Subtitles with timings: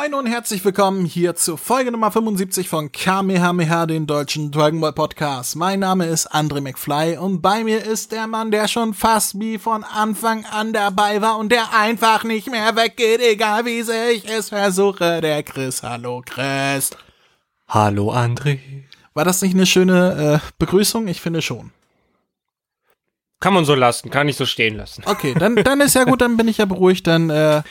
[0.00, 4.94] Moin und herzlich willkommen hier zur Folge Nummer 75 von Kamehameha, den deutschen Dragon Ball
[4.94, 5.56] Podcast.
[5.56, 9.58] Mein Name ist André McFly und bei mir ist der Mann, der schon fast wie
[9.58, 14.26] von Anfang an dabei war und der einfach nicht mehr weggeht, egal wie sehr ich
[14.26, 15.82] es versuche, der Chris.
[15.82, 16.92] Hallo Chris.
[17.68, 18.58] Hallo André.
[19.12, 21.08] War das nicht eine schöne äh, Begrüßung?
[21.08, 21.72] Ich finde schon.
[23.40, 25.02] Kann man so lassen, kann ich so stehen lassen.
[25.04, 27.62] Okay, dann, dann ist ja gut, dann bin ich ja beruhigt, dann äh,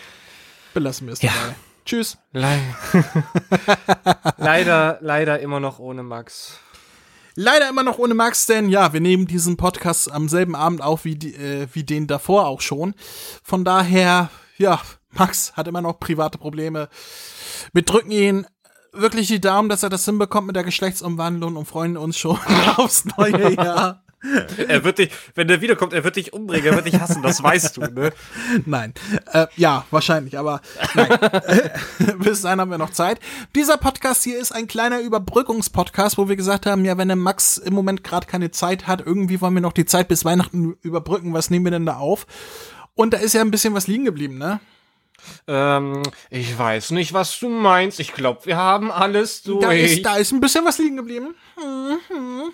[0.76, 1.32] belassen wir es Ja.
[1.32, 1.56] dabei.
[1.86, 2.18] Tschüss.
[2.32, 2.60] Le
[4.38, 6.60] leider, leider immer noch ohne Max.
[7.36, 11.06] Leider immer noch ohne Max, denn ja, wir nehmen diesen Podcast am selben Abend auf
[11.06, 12.94] wie, die, äh, wie den davor auch schon.
[13.44, 16.90] Von daher, ja, Max hat immer noch private Probleme.
[17.74, 18.46] Wir drücken ihn
[18.92, 22.38] wirklich die Daumen, dass er das hinbekommt mit der Geschlechtsumwandlung und freuen uns schon
[22.78, 24.04] aufs neue Jahr.
[24.68, 27.42] Er wird dich, wenn der wiederkommt, er wird dich umbringen, er wird dich hassen, das
[27.42, 28.12] weißt du, ne?
[28.66, 28.94] Nein.
[29.32, 30.62] Äh, ja, wahrscheinlich, aber
[30.94, 31.18] nein.
[32.20, 33.20] Bis dahin haben wir noch Zeit.
[33.56, 37.58] Dieser Podcast hier ist ein kleiner Überbrückungspodcast, wo wir gesagt haben, ja, wenn der Max
[37.58, 41.34] im Moment gerade keine Zeit hat, irgendwie wollen wir noch die Zeit bis Weihnachten überbrücken.
[41.34, 42.28] Was nehmen wir denn da auf?
[42.96, 44.60] Und da ist ja ein bisschen was liegen geblieben, ne?
[45.48, 48.00] Ähm, ich weiß nicht, was du meinst.
[48.00, 49.62] Ich glaube, wir haben alles durch.
[49.62, 51.36] Da ist, da ist ein bisschen was liegen geblieben.
[51.58, 52.52] Mhm.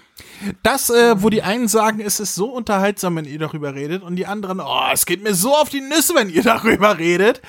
[0.64, 4.16] Das, äh, wo die einen sagen, es ist so unterhaltsam, wenn ihr darüber redet, und
[4.16, 7.42] die anderen, oh, es geht mir so auf die Nüsse, wenn ihr darüber redet.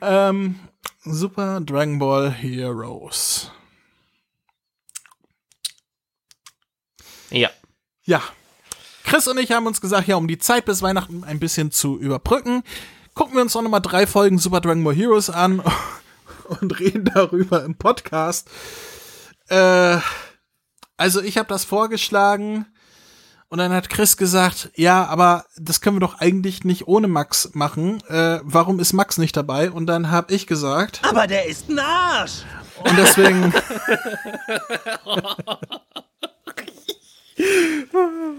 [0.00, 0.58] Ähm,
[1.04, 3.50] Super Dragon Ball Heroes.
[7.30, 7.50] ja.
[8.04, 8.22] Ja.
[9.04, 11.98] Chris und ich haben uns gesagt, ja, um die Zeit bis Weihnachten ein bisschen zu
[11.98, 12.62] überbrücken,
[13.18, 15.60] gucken wir uns noch mal drei Folgen Super Dragon Ball Heroes an
[16.60, 18.48] und reden darüber im Podcast.
[19.48, 19.98] Äh,
[20.96, 22.66] also ich habe das vorgeschlagen
[23.48, 27.50] und dann hat Chris gesagt, ja, aber das können wir doch eigentlich nicht ohne Max
[27.54, 28.00] machen.
[28.06, 29.72] Äh, warum ist Max nicht dabei?
[29.72, 32.44] Und dann habe ich gesagt, Aber der ist ein Arsch.
[32.84, 33.52] und deswegen.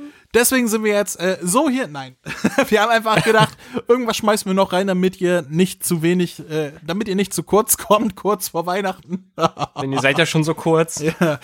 [0.34, 1.88] Deswegen sind wir jetzt äh, so hier.
[1.88, 2.16] Nein.
[2.70, 3.58] wir haben einfach gedacht,
[3.88, 7.42] irgendwas schmeißen wir noch rein, damit ihr nicht zu wenig, äh, damit ihr nicht zu
[7.42, 9.32] kurz kommt, kurz vor Weihnachten.
[9.82, 11.00] Denn ihr seid ja schon so kurz.
[11.00, 11.40] ja.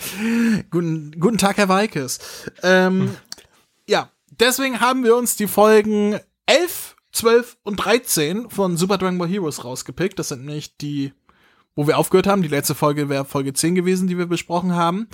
[0.70, 2.20] guten, guten Tag, Herr Weikes.
[2.62, 3.16] Ähm,
[3.88, 9.28] ja, deswegen haben wir uns die Folgen 11, 12 und 13 von Super Dragon Ball
[9.28, 10.16] Heroes rausgepickt.
[10.18, 11.12] Das sind nämlich die,
[11.74, 12.42] wo wir aufgehört haben.
[12.42, 15.08] Die letzte Folge wäre Folge 10 gewesen, die wir besprochen haben.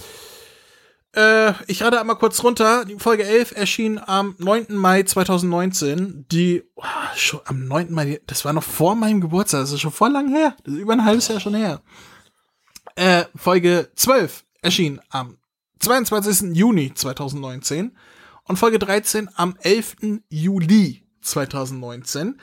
[1.15, 2.85] Äh, ich rate einmal kurz runter.
[2.85, 4.67] Die Folge 11 erschien am 9.
[4.71, 6.27] Mai 2019.
[6.31, 6.85] Die, oh,
[7.17, 7.93] schon am 9.
[7.93, 9.61] Mai, das war noch vor meinem Geburtstag.
[9.61, 10.57] Das ist schon voll lang her.
[10.65, 11.83] Das ist über ein halbes Jahr schon her.
[12.95, 15.39] Äh, Folge 12 erschien am
[15.81, 16.57] 22.
[16.57, 17.97] Juni 2019
[18.45, 19.97] und Folge 13 am 11.
[20.31, 22.41] Juli 2019.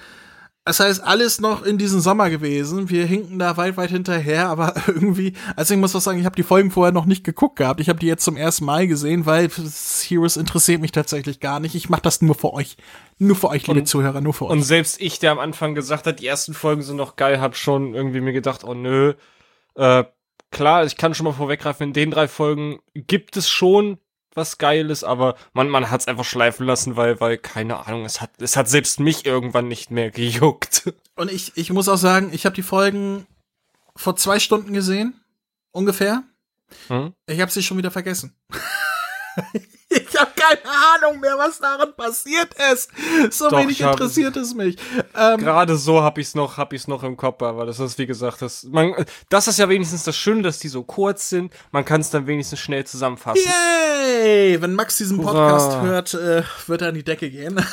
[0.69, 2.91] Das heißt, alles noch in diesem Sommer gewesen.
[2.91, 6.35] Wir hinken da weit, weit hinterher, aber irgendwie, also ich muss auch sagen, ich habe
[6.35, 7.79] die Folgen vorher noch nicht geguckt gehabt.
[7.81, 11.73] Ich habe die jetzt zum ersten Mal gesehen, weil Heroes interessiert mich tatsächlich gar nicht.
[11.73, 12.77] Ich mache das nur für euch.
[13.17, 14.51] Nur für euch, liebe Und- Zuhörer, nur für euch.
[14.51, 17.57] Und selbst ich, der am Anfang gesagt hat, die ersten Folgen sind noch geil, hab
[17.57, 19.15] schon irgendwie mir gedacht, oh nö.
[19.73, 20.03] Äh,
[20.51, 23.97] klar, ich kann schon mal vorweggreifen, in den drei Folgen gibt es schon
[24.33, 28.21] was Geiles, aber man, man hat es einfach schleifen lassen, weil, weil, keine Ahnung, es
[28.21, 30.93] hat, es hat selbst mich irgendwann nicht mehr gejuckt.
[31.15, 33.27] Und ich, ich muss auch sagen, ich habe die Folgen
[33.95, 35.19] vor zwei Stunden gesehen,
[35.71, 36.23] ungefähr.
[36.87, 37.13] Hm?
[37.25, 38.35] Ich habe sie schon wieder vergessen.
[40.19, 42.89] ich habe keine Ahnung mehr, was daran passiert ist.
[43.31, 44.77] So Doch, wenig ich hab- interessiert es mich.
[45.15, 48.05] Ähm, Gerade so hab ich's noch, hab ich's noch im Kopf, aber das ist, wie
[48.05, 48.93] gesagt, das, man,
[49.29, 51.53] das ist ja wenigstens das Schöne, dass die so kurz sind.
[51.71, 53.41] Man kann es dann wenigstens schnell zusammenfassen.
[53.45, 54.61] Yay!
[54.61, 55.51] Wenn Max diesen Hurra.
[55.57, 57.59] Podcast hört, äh, wird er an die Decke gehen.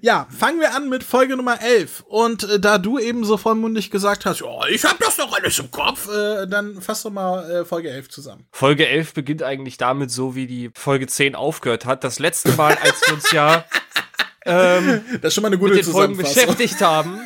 [0.00, 2.04] ja, fangen wir an mit Folge Nummer 11.
[2.06, 5.58] Und äh, da du eben so vollmundig gesagt hast, oh, ich hab das doch alles
[5.58, 8.46] im Kopf, äh, dann fass doch mal äh, Folge 11 zusammen.
[8.50, 12.04] Folge 11 beginnt eigentlich damit so, wie die Folge 10 aufgehört hat.
[12.04, 13.64] Das letzte Mal, als wir uns ja
[14.44, 17.20] ähm, Das ist schon mal eine gute mit den Folgen beschäftigt haben.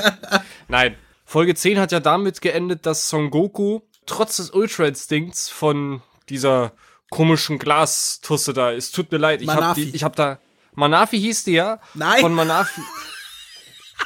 [0.68, 6.72] Nein, Folge 10 hat ja damit geendet, dass Son Goku trotz des Ultra-Instinkts von dieser
[7.10, 9.84] komischen Glastusse da, es tut mir leid, ich hab, Manafi.
[9.86, 10.38] die, ich hab da,
[10.74, 11.80] Manafi hieß die ja?
[11.94, 12.20] Nein.
[12.20, 12.80] Von Manafi.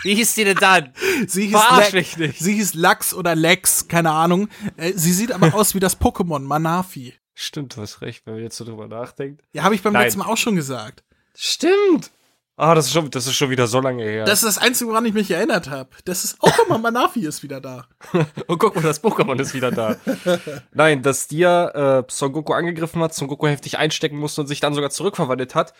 [0.03, 0.93] Wie hieß die denn dann?
[1.27, 2.39] Sie hieß, nicht.
[2.39, 4.49] sie hieß Lachs oder Lex, keine Ahnung.
[4.77, 7.15] Äh, sie sieht aber aus wie das Pokémon Manafi.
[7.35, 9.43] Stimmt, du hast recht, wenn man jetzt so drüber nachdenkt.
[9.53, 10.05] Ja, habe ich beim Nein.
[10.05, 11.05] letzten Mal auch schon gesagt.
[11.35, 12.11] Stimmt.
[12.59, 14.25] Ah, das ist schon, das ist schon wieder so lange her.
[14.25, 15.91] Das ist das Einzige, woran ich mich erinnert habe.
[16.07, 17.87] Das ist, oh, guck mal, Manafi ist wieder da.
[18.49, 19.97] oh, guck mal, das Pokémon ist wieder da.
[20.73, 24.61] Nein, dass dir äh, Son Goku angegriffen hat, Son Goku heftig einstecken musste und sich
[24.61, 25.75] dann sogar zurückverwandelt hat.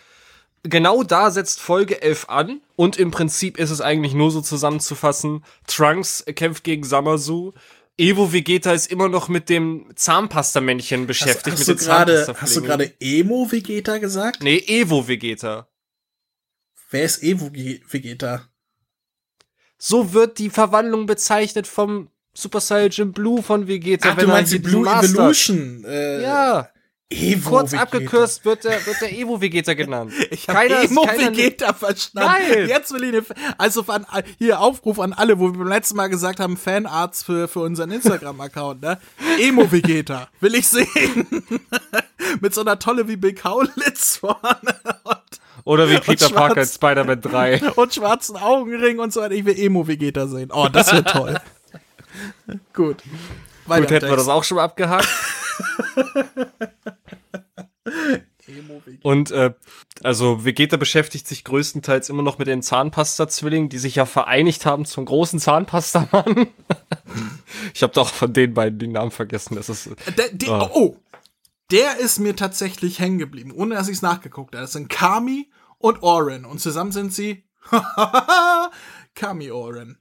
[0.63, 5.43] Genau da setzt Folge 11 an und im Prinzip ist es eigentlich nur so zusammenzufassen.
[5.67, 7.53] Trunks kämpft gegen Samasu.
[7.97, 11.57] Evo Vegeta ist immer noch mit dem Zahnpastamännchen beschäftigt.
[11.57, 14.43] Hast, hast mit du gerade, hast du gerade Emo Vegeta gesagt?
[14.43, 15.67] Nee, Evo Vegeta.
[16.91, 18.47] Wer ist Evo Vegeta?
[19.79, 24.09] So wird die Verwandlung bezeichnet vom Super Saiyan Blue von Vegeta.
[24.11, 25.11] Ach, du meinst die Blue Master.
[25.11, 25.83] Evolution?
[25.85, 26.69] Äh, ja.
[27.09, 27.83] Evo Kurz Vegeta.
[27.83, 30.11] abgekürzt wird der, wird der Evo Vegeta genannt.
[30.29, 32.29] Ich habe Evo Vegeta verstanden.
[32.29, 32.67] Nein.
[32.67, 34.05] Jetzt will ich eine, also an,
[34.37, 37.91] hier Aufruf an alle, wo wir beim letzten Mal gesagt haben, Fanarts für, für unseren
[37.91, 38.99] Instagram-Account, ne?
[39.39, 40.27] Emo Vegeta.
[40.41, 41.27] Will ich sehen.
[42.41, 44.75] Mit so einer Tolle wie Bill Kaulitz vorne.
[45.03, 45.17] Und,
[45.63, 47.71] Oder wie Peter Parker in Spider-Man 3.
[47.75, 49.33] Und schwarzen Augenring und so weiter.
[49.33, 50.51] Ich will Emo Vegeta sehen.
[50.51, 51.39] Oh, das wird toll.
[52.73, 53.01] Gut.
[53.65, 55.07] Weiter Gut, hätten wir das auch schon mal abgehakt.
[59.03, 59.53] Und äh,
[60.03, 64.85] also Vegeta beschäftigt sich größtenteils immer noch mit den Zahnpasta-Zwillingen, die sich ja vereinigt haben
[64.85, 66.47] zum großen Zahnpastamann.
[67.73, 69.55] ich habe doch von den beiden den Namen vergessen.
[69.55, 70.69] Das ist, der, der, oh.
[70.73, 70.97] oh,
[71.71, 74.63] der ist mir tatsächlich hängen geblieben, ohne dass ich es nachgeguckt habe.
[74.63, 77.43] Das sind Kami und Oren und zusammen sind sie
[79.15, 79.97] Kami Oren.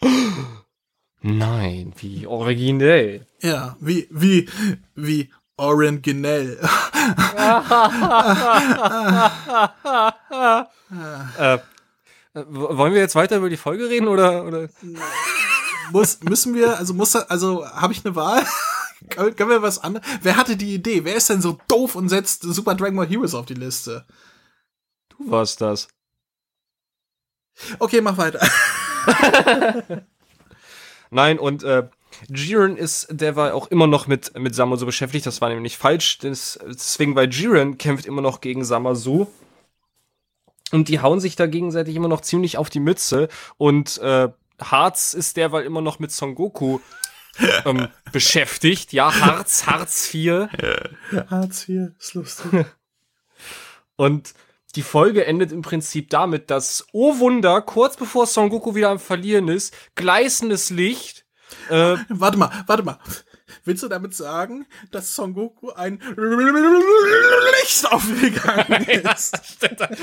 [1.22, 3.26] Nein, wie originell.
[3.40, 4.48] Ja, wie, wie,
[4.96, 6.58] wie originell.
[11.38, 11.58] äh,
[12.34, 14.68] wollen wir jetzt weiter über die Folge reden oder, oder?
[15.92, 18.44] Muss, müssen wir, also muss, also habe ich eine Wahl?
[19.10, 20.06] Können wir was anderes?
[20.22, 21.04] Wer hatte die Idee?
[21.04, 24.04] Wer ist denn so doof und setzt Super Dragon Ball Heroes auf die Liste?
[25.08, 25.86] Du warst das.
[27.78, 28.40] Okay, mach weiter.
[31.12, 31.88] Nein, und äh,
[32.28, 35.26] Jiren ist derweil auch immer noch mit, mit Samasu beschäftigt.
[35.26, 36.18] Das war nämlich falsch.
[36.18, 39.26] Das, deswegen, weil Jiren kämpft immer noch gegen Samasu.
[40.70, 43.28] Und die hauen sich da gegenseitig immer noch ziemlich auf die Mütze.
[43.58, 46.80] Und äh, Harz ist derweil immer noch mit Son Goku
[47.66, 48.94] ähm, beschäftigt.
[48.94, 50.48] Ja, Harz, Harz 4.
[51.28, 52.50] Harz 4, ist lustig.
[53.96, 54.32] Und
[54.74, 58.98] die Folge endet im Prinzip damit, dass, oh Wunder, kurz bevor Son Goku wieder am
[58.98, 61.24] Verlieren ist, gleißendes Licht.
[61.68, 62.98] Äh, warte mal, warte mal.
[63.64, 66.00] Willst du damit sagen, dass Son Goku ein
[67.60, 69.02] Licht aufgegangen ist?
[69.02, 69.16] ja,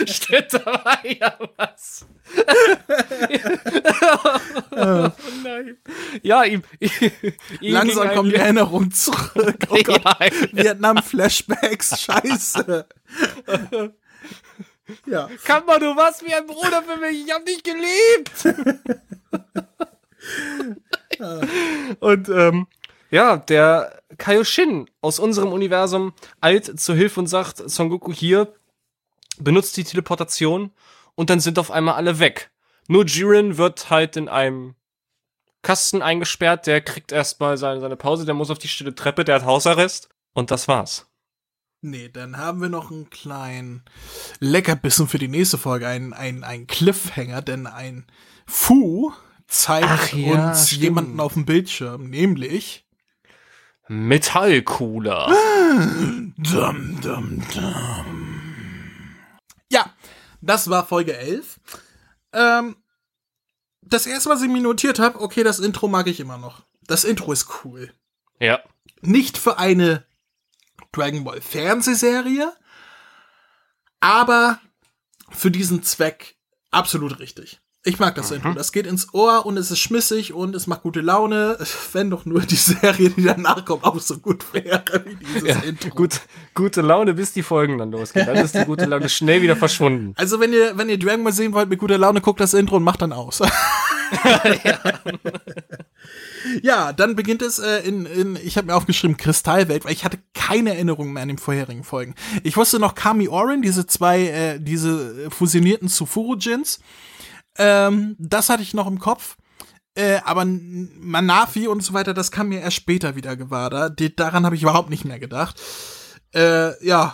[0.07, 2.05] steht, da, da ja was.
[4.71, 5.11] oh,
[5.43, 5.77] nein.
[6.21, 6.61] Ja, ihm,
[7.59, 9.57] ihm Langsam kommt die Erinnerung zurück.
[9.69, 10.03] Oh Gott.
[10.05, 12.87] Ja, Vietnam-Flashbacks, scheiße.
[15.05, 15.29] Ja.
[15.43, 17.25] Kammer, du warst wie ein Bruder für mich.
[17.25, 18.45] Ich hab dich geliebt.
[21.99, 22.67] und ähm,
[23.11, 28.53] ja, der Kaioshin aus unserem Universum eilt zur Hilfe und sagt, Son Goku hier,
[29.39, 30.71] benutzt die Teleportation
[31.15, 32.51] und dann sind auf einmal alle weg.
[32.87, 34.75] Nur Jiren wird halt in einem
[35.61, 39.35] Kasten eingesperrt, der kriegt erstmal seine, seine Pause, der muss auf die stille Treppe, der
[39.35, 41.08] hat Hausarrest und das war's.
[41.81, 43.83] Nee, dann haben wir noch einen kleinen
[44.39, 48.05] Leckerbissen für die nächste Folge, einen, einen, einen Cliffhanger, denn ein
[48.45, 49.13] Fu
[49.47, 50.81] zeigt ja, uns stimmt.
[50.81, 52.85] jemanden auf dem Bildschirm, nämlich
[53.87, 55.27] Metallcooler.
[56.37, 58.29] dum, dum, dum.
[59.71, 59.93] Ja,
[60.41, 61.61] das war Folge 11.
[62.33, 62.75] Ähm,
[63.81, 66.63] das erste, was ich mir notiert habe, okay, das Intro mag ich immer noch.
[66.87, 67.93] Das Intro ist cool.
[68.39, 68.59] Ja.
[69.01, 70.05] Nicht für eine
[70.91, 72.53] Dragon Ball Fernsehserie,
[73.99, 74.59] aber
[75.31, 76.35] für diesen Zweck
[76.71, 77.61] absolut richtig.
[77.85, 78.37] Ich mag das mhm.
[78.37, 78.53] Intro.
[78.53, 81.57] Das geht ins Ohr und es ist schmissig und es macht gute Laune.
[81.93, 85.59] Wenn doch nur die Serie, die danach kommt, auch so gut wäre wie dieses ja,
[85.59, 85.89] Intro.
[85.91, 86.19] Gut,
[86.53, 88.25] gute Laune, bis die Folgen dann losgehen.
[88.25, 90.13] Dann ist die gute Laune schnell wieder verschwunden.
[90.17, 92.75] Also wenn ihr, wenn ihr Dragon Ball sehen wollt mit guter Laune, guckt das Intro
[92.75, 93.39] und macht dann aus.
[93.39, 94.79] ja.
[96.61, 100.19] ja, dann beginnt es äh, in, in, ich habe mir aufgeschrieben, Kristallwelt, weil ich hatte
[100.49, 102.15] keine Erinnerung mehr an den vorherigen Folgen.
[102.43, 106.79] Ich wusste noch Kami Orin, diese zwei, äh, diese fusionierten Tsufuru-Jins.
[107.57, 109.37] Ähm, das hatte ich noch im Kopf.
[109.93, 113.69] Äh, aber Manafi und so weiter, das kam mir erst später wieder gewahr.
[113.69, 115.61] Da, daran habe ich überhaupt nicht mehr gedacht.
[116.33, 117.13] Äh, ja,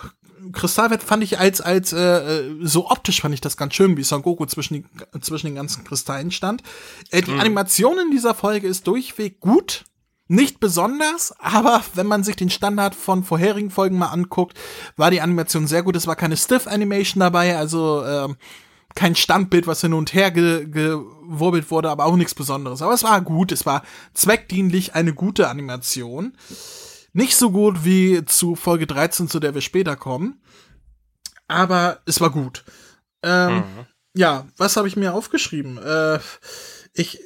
[0.54, 4.04] Kristallwelt fand ich als als äh, äh, so optisch fand ich das ganz schön, wie
[4.04, 4.86] Son Goku zwischen die,
[5.22, 6.64] zwischen den ganzen Kristallen stand.
[7.10, 7.40] Äh, die mhm.
[7.40, 9.86] Animation in dieser Folge ist durchweg gut.
[10.28, 14.58] Nicht besonders, aber wenn man sich den Standard von vorherigen Folgen mal anguckt,
[14.98, 15.96] war die Animation sehr gut.
[15.96, 18.34] Es war keine Stiff Animation dabei, also äh,
[18.96, 22.82] kein Standbild, was hin und her ge gewurbelt wurde, aber auch nichts Besonderes.
[22.82, 26.36] Aber es war gut, es war zweckdienlich eine gute Animation.
[27.14, 30.42] Nicht so gut wie zu Folge 13, zu der wir später kommen.
[31.48, 32.64] aber es war gut.
[33.24, 33.86] Ähm, mhm.
[34.16, 35.78] Ja, was habe ich mir aufgeschrieben?
[35.78, 36.20] Äh,
[36.94, 37.20] ich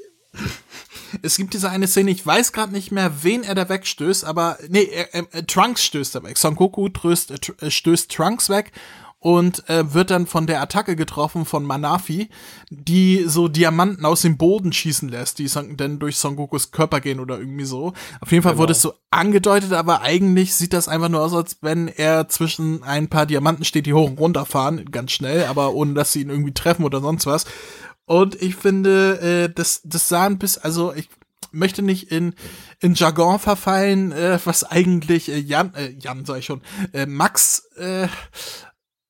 [1.21, 4.57] es gibt diese eine Szene, ich weiß gerade nicht mehr, wen er da wegstößt, aber
[4.69, 6.37] nee, er, er, Trunks stößt er weg.
[6.37, 8.71] Son Goku tröst, äh, stößt Trunks weg
[9.19, 12.29] und äh, wird dann von der Attacke getroffen von Manafi,
[12.69, 17.19] die so Diamanten aus dem Boden schießen lässt, die dann durch Son Gokus Körper gehen
[17.19, 17.93] oder irgendwie so.
[18.21, 18.61] Auf jeden Fall genau.
[18.61, 22.81] wurde es so angedeutet, aber eigentlich sieht das einfach nur aus, als wenn er zwischen
[22.83, 26.21] ein paar Diamanten steht, die hoch und runter fahren, ganz schnell, aber ohne dass sie
[26.21, 27.45] ihn irgendwie treffen oder sonst was.
[28.09, 31.09] Und ich finde, äh, das, das sah ein bisschen, also ich
[31.51, 32.33] möchte nicht in,
[32.79, 37.69] in Jargon verfallen, äh, was eigentlich äh, Jan, äh, Jan sag ich schon, äh, Max,
[37.77, 38.07] äh,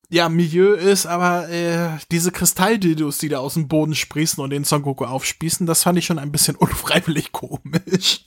[0.09, 4.65] ja, Milieu ist, aber äh, diese Kristalldildos, die da aus dem Boden sprießen und den
[4.65, 8.25] Son Goku aufspießen, das fand ich schon ein bisschen unfreiwillig komisch.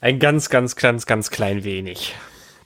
[0.00, 2.14] Ein ganz, ganz, ganz, ganz klein wenig.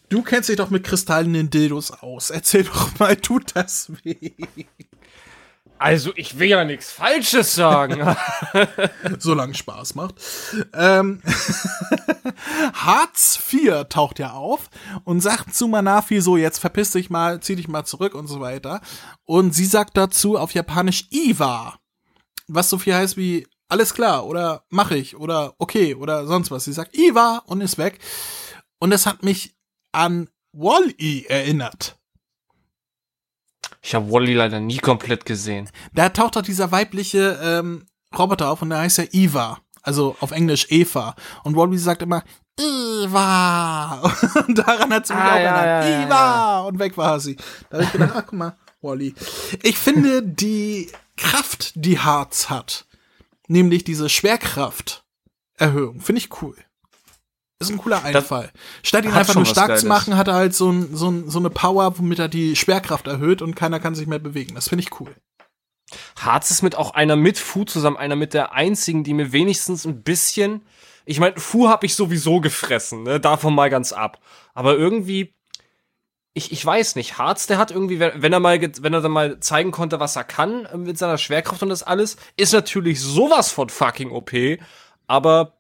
[0.08, 2.30] Du kennst dich doch mit kristallenen Dildos aus.
[2.30, 4.34] Erzähl doch mal, tut das weh?
[5.80, 8.14] Also, ich will ja nichts Falsches sagen.
[9.18, 10.14] Solange Spaß macht.
[10.74, 11.22] Ähm,
[12.74, 14.68] Hartz IV taucht ja auf
[15.04, 18.40] und sagt zu Manafi so, jetzt verpiss dich mal, zieh dich mal zurück und so
[18.40, 18.82] weiter.
[19.24, 21.78] Und sie sagt dazu auf Japanisch Iwa,
[22.46, 26.66] was so viel heißt wie alles klar oder mach ich oder okay oder sonst was.
[26.66, 28.00] Sie sagt Iwa und ist weg.
[28.80, 29.56] Und das hat mich
[29.92, 31.99] an Wall-E erinnert.
[33.82, 35.70] Ich habe Wally leider nie komplett gesehen.
[35.92, 39.58] Da taucht doch dieser weibliche ähm, Roboter auf und der heißt ja Eva.
[39.82, 41.14] Also auf Englisch Eva.
[41.44, 42.22] Und Wally sagt immer
[42.58, 44.02] Eva.
[44.46, 45.84] Und daran hat sie mich ah, auch ja, erinnert.
[45.84, 46.14] Ja, Eva.
[46.14, 47.36] Ja, und weg war sie.
[47.70, 49.14] Da habe ich gedacht, ach guck mal, Wally.
[49.62, 52.86] Ich finde die Kraft, die Harz hat,
[53.48, 56.56] nämlich diese Schwerkrafterhöhung, finde ich cool.
[57.60, 58.50] Ist ein cooler Einfall.
[58.52, 61.28] Das Statt ihn einfach nur stark zu machen, hat er halt so, ein, so, ein,
[61.28, 64.54] so eine Power, womit er die Schwerkraft erhöht und keiner kann sich mehr bewegen.
[64.54, 65.14] Das finde ich cool.
[66.18, 69.84] Harz ist mit auch einer mit Fu zusammen, einer mit der einzigen, die mir wenigstens
[69.84, 70.62] ein bisschen.
[71.04, 73.20] Ich meine, Fu habe ich sowieso gefressen, ne?
[73.20, 74.20] Davon mal ganz ab.
[74.54, 75.34] Aber irgendwie,
[76.32, 79.38] ich, ich weiß nicht, Harz, der hat irgendwie, wenn er mal, wenn er dann mal
[79.40, 83.50] zeigen konnte, was er kann äh, mit seiner Schwerkraft und das alles, ist natürlich sowas
[83.50, 84.32] von fucking OP.
[85.06, 85.58] Aber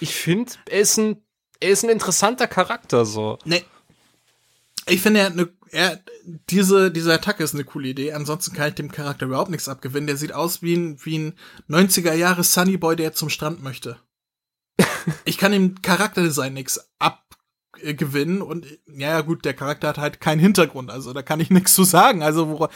[0.00, 1.22] ich finde, er ist ein
[1.60, 3.38] er ist ein interessanter Charakter so.
[3.44, 3.64] Nee.
[4.86, 6.00] Ich finde, er hat eine, er,
[6.50, 8.12] diese, diese Attacke ist eine coole Idee.
[8.12, 10.06] Ansonsten kann ich dem Charakter überhaupt nichts abgewinnen.
[10.06, 11.38] Der sieht aus wie ein, wie ein
[11.68, 13.98] 90er Jahre Sunny Boy, der zum Strand möchte.
[15.24, 17.27] ich kann dem Charakterdesign nichts ab,
[17.82, 21.50] äh, gewinnen und ja gut, der Charakter hat halt keinen Hintergrund, also da kann ich
[21.58, 22.68] nichts zu sagen, also wo,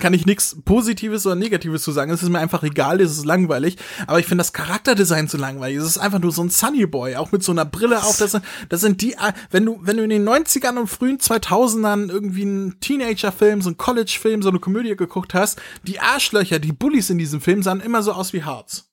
[0.00, 3.24] kann ich nichts Positives oder Negatives zu sagen, es ist mir einfach egal, es ist
[3.24, 3.76] langweilig,
[4.06, 7.16] aber ich finde das Charakterdesign zu langweilig, es ist einfach nur so ein Sunny Boy,
[7.16, 9.16] auch mit so einer Brille auf, das sind, das sind die,
[9.50, 13.76] wenn du, wenn du in den 90ern und frühen 2000ern irgendwie einen Teenager-Film, so einen
[13.76, 18.02] College-Film, so eine Komödie geguckt hast, die Arschlöcher, die Bullies in diesem Film sahen immer
[18.02, 18.87] so aus wie Harz.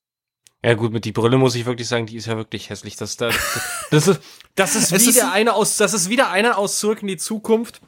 [0.66, 2.96] Ja gut, mit die Brille muss ich wirklich sagen, die ist ja wirklich hässlich.
[2.96, 3.36] Das, das,
[3.92, 4.22] das ist,
[4.56, 7.82] das ist wieder ist eine aus, das ist wieder einer aus Zurück in die Zukunft.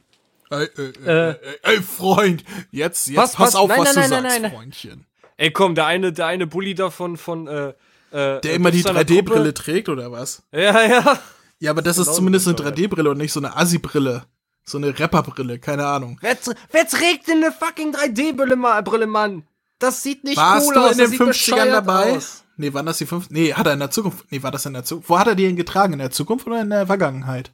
[0.52, 3.56] Ey, ey, äh, ey Freund, jetzt, jetzt was, pass was?
[3.56, 5.06] auf, nein, was nein, du nein, sagst, nein, Freundchen.
[5.38, 7.70] Ey, komm, der eine, der eine Bully davon von, äh,
[8.12, 10.44] äh, der immer die 3D-Brille trägt, oder was?
[10.52, 11.20] Ja, ja.
[11.60, 14.26] Ja, aber das ist zumindest eine 3D-Brille und nicht so eine Assi-Brille.
[14.64, 16.20] So eine Rapper-Brille, keine Ahnung.
[16.22, 16.38] Wer,
[16.72, 19.48] wer trägt denn eine fucking 3D-Brille, Mann?
[19.80, 20.92] Das sieht nicht Warst cool du aus.
[20.92, 22.18] in den 50ern dabei?
[22.18, 22.44] Aus.
[22.58, 23.30] Nee, waren das die fünf?
[23.30, 24.26] Nee, hat er in der Zukunft.
[24.32, 25.10] Nee, war das in der Zukunft?
[25.10, 25.94] Wo hat er die denn getragen?
[25.94, 27.52] In der Zukunft oder in der Vergangenheit?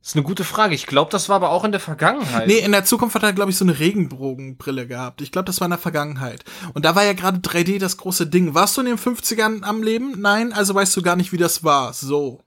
[0.00, 0.74] Das ist eine gute Frage.
[0.74, 2.48] Ich glaube, das war aber auch in der Vergangenheit.
[2.48, 5.20] Nee, in der Zukunft hat er, glaube ich, so eine Regenbogenbrille gehabt.
[5.22, 6.44] Ich glaube, das war in der Vergangenheit.
[6.74, 8.52] Und da war ja gerade 3D das große Ding.
[8.52, 10.20] Warst du in den 50ern am Leben?
[10.20, 11.92] Nein, also weißt du gar nicht, wie das war.
[11.92, 12.40] So.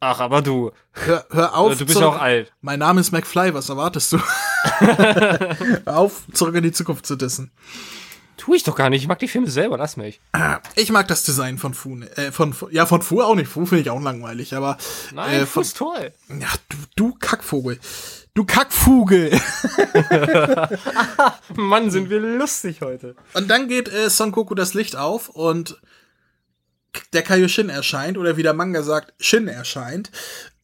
[0.00, 0.70] Ach, aber du.
[0.92, 1.76] Hör, hör auf.
[1.76, 2.54] Du bist ja auch alt.
[2.62, 4.18] Mein Name ist McFly, was erwartest du?
[4.78, 7.50] hör auf, zurück in die Zukunft zu dissen.
[8.38, 9.02] Tu ich doch gar nicht.
[9.02, 10.20] Ich mag die Filme selber, lass mich.
[10.32, 11.98] Ah, ich mag das Design von Fu.
[11.98, 13.48] Äh, von, ja, von Fu auch nicht.
[13.48, 14.78] Fu finde ich auch langweilig, aber.
[15.12, 16.12] Nein, äh, Fu ist toll.
[16.28, 17.80] Ja, du, du Kackvogel.
[18.34, 19.32] Du Kackvogel.
[21.56, 23.16] Mann, sind wir lustig heute.
[23.34, 25.80] Und dann geht äh, Son Goku das Licht auf und
[27.12, 30.12] der Kaioshin erscheint, oder wie der Manga sagt, Shin erscheint.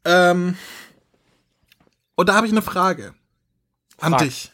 [0.05, 0.57] Ähm,
[2.15, 3.15] und da habe ich eine Frage
[3.99, 4.23] an Frag.
[4.23, 4.53] dich.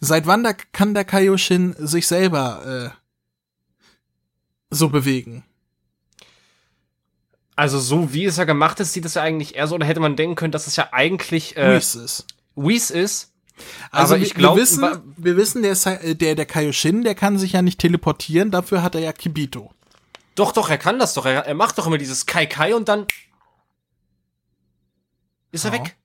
[0.00, 2.98] Seit wann da kann der Kaioshin sich selber äh,
[4.70, 5.44] so bewegen?
[7.56, 10.00] Also so wie es ja gemacht ist, sieht es ja eigentlich eher so, oder hätte
[10.00, 12.26] man denken können, dass es ja eigentlich äh, Whis ist.
[12.56, 13.32] Whis ist.
[13.92, 17.62] Also ich glaube, wir wissen, wir wissen, der, der, der Kaioshin, der kann sich ja
[17.62, 19.72] nicht teleportieren, dafür hat er ja Kibito.
[20.34, 21.26] Doch, doch, er kann das doch.
[21.26, 23.06] Er, er macht doch immer dieses Kai Kai und dann
[25.52, 25.78] ist er ja.
[25.78, 25.96] weg.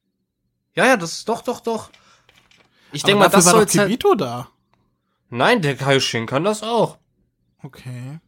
[0.76, 1.90] Ja, ja, das doch, doch, doch.
[2.91, 4.50] Ich denke mal, das war doch halt, Kibito da.
[5.29, 6.98] Nein, der Kaioshin kann das auch.
[7.62, 8.19] Okay.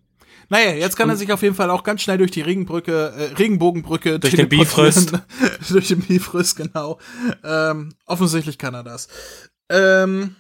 [0.50, 3.24] Naja, jetzt kann er sich auf jeden Fall auch ganz schnell durch die Regenbrücke, äh,
[3.36, 5.22] Regenbogenbrücke Durch den teleportieren.
[5.70, 7.00] durch den Bifröst, genau.
[7.44, 9.08] Ähm, offensichtlich kann er das.
[9.70, 10.36] Ähm,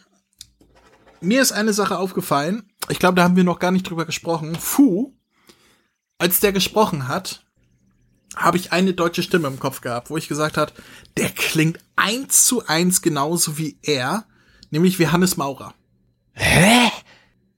[1.22, 2.70] mir ist eine Sache aufgefallen.
[2.90, 4.56] Ich glaube, da haben wir noch gar nicht drüber gesprochen.
[4.56, 5.14] Fu,
[6.18, 7.46] als der gesprochen hat,
[8.36, 10.74] habe ich eine deutsche Stimme im Kopf gehabt, wo ich gesagt hat,
[11.18, 14.26] der klingt eins zu eins genauso wie er,
[14.70, 15.74] nämlich wie Hannes Maurer.
[16.34, 16.90] Hä?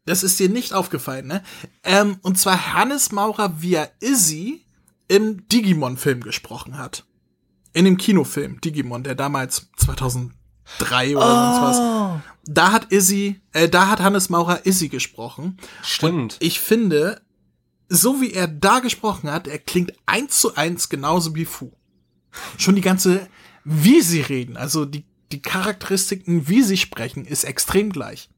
[0.05, 1.43] Das ist dir nicht aufgefallen, ne?
[1.83, 4.65] Ähm, und zwar Hannes Maurer, er Izzy
[5.07, 7.05] im Digimon-Film gesprochen hat.
[7.73, 12.21] In dem Kinofilm Digimon, der damals 2003 oder sonst was.
[12.45, 15.57] Da hat Izzy, äh, da hat Hannes Maurer Izzy gesprochen.
[15.81, 16.37] Stimmt.
[16.39, 17.21] Ich finde,
[17.89, 21.71] so wie er da gesprochen hat, er klingt eins zu eins genauso wie Fu.
[22.57, 23.27] Schon die ganze,
[23.63, 28.29] wie sie reden, also die, die Charakteristiken, wie sie sprechen, ist extrem gleich.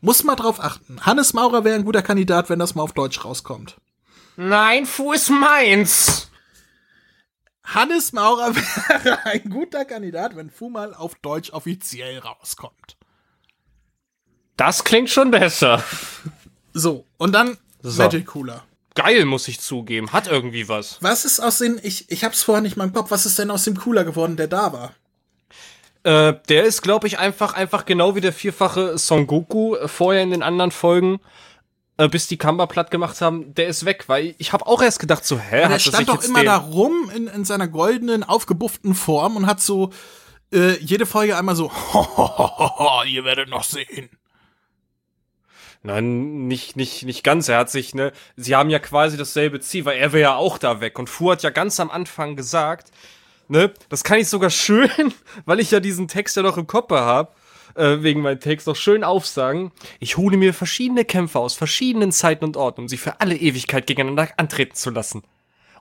[0.00, 1.00] Muss mal drauf achten.
[1.04, 3.80] Hannes Maurer wäre ein guter Kandidat, wenn das mal auf Deutsch rauskommt.
[4.36, 6.30] Nein, Fu ist meins.
[7.62, 8.54] Hannes Maurer
[9.04, 12.98] wäre ein guter Kandidat, wenn Fu mal auf Deutsch offiziell rauskommt.
[14.56, 15.82] Das klingt schon besser.
[16.72, 18.02] So, und dann So.
[18.02, 18.64] Magic Cooler.
[18.94, 20.12] Geil, muss ich zugeben.
[20.12, 20.98] Hat irgendwie was.
[21.00, 23.50] Was ist aus den, ich, ich hab's vorher nicht mal im Kopf, was ist denn
[23.50, 24.94] aus dem Cooler geworden, der da war?
[26.04, 30.22] Äh, der ist, glaube ich, einfach, einfach genau wie der vierfache Son Goku äh, vorher
[30.22, 31.18] in den anderen Folgen,
[31.96, 35.00] äh, bis die Kamba platt gemacht haben, der ist weg, weil ich habe auch erst
[35.00, 38.22] gedacht, so, hä, Der hat das stand doch immer da rum in, in seiner goldenen,
[38.22, 39.90] aufgebufften Form und hat so
[40.52, 41.72] äh, jede Folge einmal so,
[43.06, 44.10] ihr werdet noch sehen.
[45.86, 47.46] Nein, nicht, nicht, nicht ganz.
[47.50, 50.56] Er hat sich, ne, sie haben ja quasi dasselbe Ziel, weil er wäre ja auch
[50.56, 50.98] da weg.
[50.98, 52.90] Und Fu hat ja ganz am Anfang gesagt,
[53.48, 54.88] ne, das kann ich sogar schön,
[55.44, 57.32] weil ich ja diesen Text ja noch im Kopf habe,
[57.74, 59.72] äh, wegen meinem Text noch schön aufsagen.
[60.00, 63.86] Ich hole mir verschiedene Kämpfer aus verschiedenen Zeiten und Orten, um sie für alle Ewigkeit
[63.86, 65.22] gegeneinander antreten zu lassen.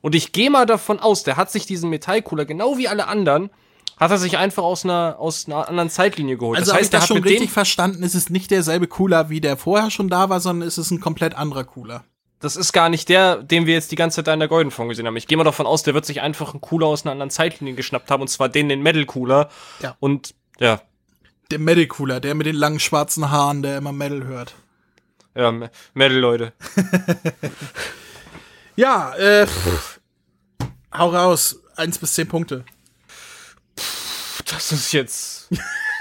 [0.02, 3.52] Und ich gehe mal davon aus, der hat sich diesen Metallcooler, genau wie alle anderen,
[3.98, 6.58] hat er sich einfach aus einer, aus einer anderen Zeitlinie geholt.
[6.60, 9.42] Also das ich heißt, der das schon richtig verstanden, es ist nicht derselbe Cooler, wie
[9.42, 12.04] der vorher schon da war, sondern es ist ein komplett anderer Cooler.
[12.40, 14.70] Das ist gar nicht der, den wir jetzt die ganze Zeit da in der Golden
[14.72, 15.16] Form gesehen haben.
[15.16, 17.74] Ich gehe mal davon aus, der wird sich einfach einen Cooler aus einer anderen Zeitlinie
[17.76, 19.50] geschnappt haben, und zwar den, den Metal Cooler.
[19.80, 19.96] Ja.
[20.02, 20.82] Und ja,
[21.52, 24.56] Der Metal Cooler, der mit den langen schwarzen Haaren, der immer Metal hört.
[25.36, 26.54] ja, Me- Metal, Leute.
[28.76, 30.00] Ja, äh, pff,
[30.98, 31.60] hau raus.
[31.76, 32.66] Eins bis zehn Punkte.
[34.46, 35.50] Das ist jetzt.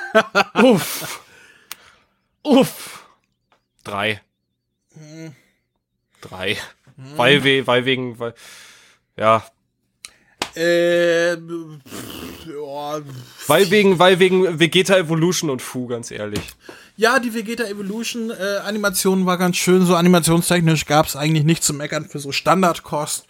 [0.54, 1.20] Uff.
[2.42, 3.06] Uff.
[3.84, 4.20] Drei.
[6.20, 6.56] Drei.
[6.96, 8.34] Weil, we, weil wegen, weil.
[9.16, 9.44] Ja.
[10.54, 13.00] Äh, pff, ja,
[13.46, 16.42] Weil wegen, weil wegen Vegeta Evolution und Fu, ganz ehrlich.
[16.96, 19.86] Ja, die Vegeta Evolution äh, Animation war ganz schön.
[19.86, 23.24] So animationstechnisch gab's eigentlich nichts zu meckern für so Standardkost.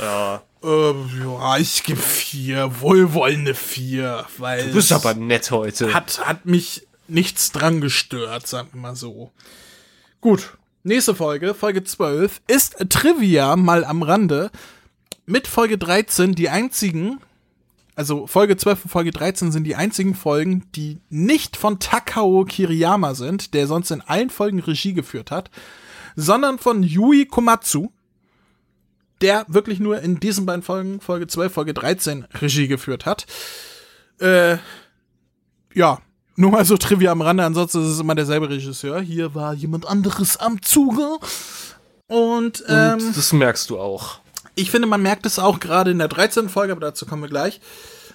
[0.00, 0.42] Ja.
[0.62, 0.92] Äh,
[1.24, 5.92] ja, ich gebe vier, wohlwollende vier, weil Du bist aber nett heute.
[5.92, 9.32] hat, hat mich nichts dran gestört, sagen wir mal so.
[10.20, 14.50] Gut, nächste Folge, Folge 12, ist Trivia mal am Rande.
[15.26, 17.20] Mit Folge 13 die einzigen,
[17.94, 23.14] also Folge 12 und Folge 13 sind die einzigen Folgen, die nicht von Takao Kiriyama
[23.14, 25.50] sind, der sonst in allen Folgen Regie geführt hat,
[26.16, 27.90] sondern von Yui Komatsu,
[29.22, 33.26] der wirklich nur in diesen beiden Folgen, Folge 12, Folge 13, Regie geführt hat.
[34.20, 34.58] Äh,
[35.74, 35.98] ja,
[36.36, 39.00] nur mal so Trivia am Rande, ansonsten ist es immer derselbe Regisseur.
[39.00, 41.18] Hier war jemand anderes am Zuge.
[42.08, 44.18] Und ähm, Und das merkst du auch.
[44.54, 46.48] ich finde, man merkt es auch gerade in der 13.
[46.48, 47.60] Folge, aber dazu kommen wir gleich.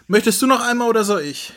[0.07, 1.53] Möchtest du noch einmal oder soll ich?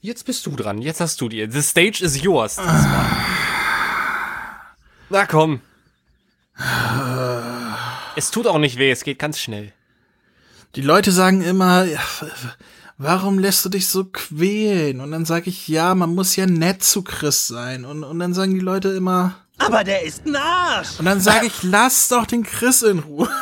[0.00, 0.80] Jetzt bist du dran.
[0.82, 1.48] Jetzt hast du die.
[1.50, 2.56] The stage is yours.
[2.56, 3.06] diesmal.
[5.10, 5.60] Na komm.
[8.16, 9.72] Es tut auch nicht weh, es geht ganz schnell.
[10.76, 12.00] Die Leute sagen immer, ja,
[12.98, 15.00] warum lässt du dich so quälen?
[15.00, 17.84] Und dann sage ich, ja, man muss ja nett zu Chris sein.
[17.84, 20.98] Und, und dann sagen die Leute immer, Aber der ist ein Arsch.
[20.98, 23.28] und dann sage ich, lass doch den Chris in Ruhe.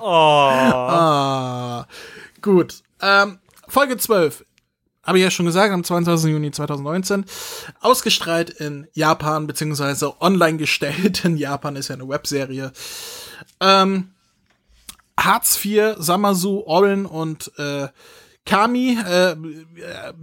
[0.10, 1.86] Ah,
[2.42, 2.82] gut.
[3.00, 4.44] Ähm, Folge 12.
[5.06, 6.32] Habe ich ja schon gesagt, am 22.
[6.32, 7.24] Juni 2019.
[7.80, 12.72] Ausgestrahlt in Japan, beziehungsweise online gestellt in Japan, ist ja eine Webserie.
[13.60, 14.10] Ähm,
[15.18, 17.88] Hartz IV, Samasu, Oren und äh,
[18.44, 19.36] Kami, äh, äh,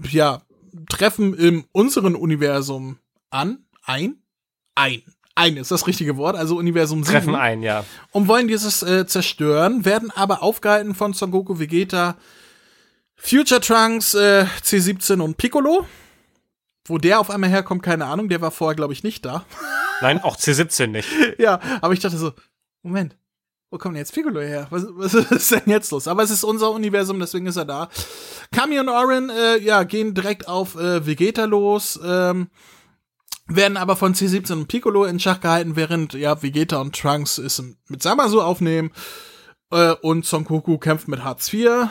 [0.10, 0.42] ja,
[0.90, 2.98] treffen in unseren Universum
[3.30, 3.66] an.
[3.86, 4.18] Ein?
[4.76, 5.02] Ein.
[5.36, 7.86] Ein ist das richtige Wort, also Universum 7 Treffen ein, ja.
[8.12, 12.18] und wollen dieses äh, zerstören, werden aber aufgehalten von Son Goku Vegeta
[13.24, 15.86] Future Trunks, äh, C17 und Piccolo.
[16.86, 18.28] Wo der auf einmal herkommt, keine Ahnung.
[18.28, 19.46] Der war vorher, glaube ich, nicht da.
[20.02, 21.08] Nein, auch C17 nicht.
[21.38, 22.34] ja, aber ich dachte so,
[22.82, 23.16] Moment,
[23.72, 24.68] wo kommt denn jetzt Piccolo her?
[24.70, 26.10] Was, was ist denn jetzt los?
[26.10, 27.88] Aber es ist unser Universum, deswegen ist er da.
[28.52, 32.50] Kami und Orin, äh, ja, gehen direkt auf äh, Vegeta los, ähm,
[33.48, 37.64] werden aber von C17 und Piccolo in Schach gehalten, während, ja, Vegeta und Trunks es
[37.88, 38.92] mit Samasu aufnehmen.
[39.72, 41.88] Äh, und Son Goku kämpft mit Hartz IV.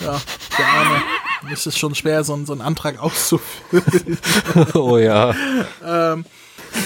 [0.00, 0.20] Ja,
[0.58, 1.02] der Arme.
[1.52, 4.18] Es ist schon schwer, so, so einen Antrag auszufüllen.
[4.74, 5.34] oh ja.
[5.84, 6.24] ähm,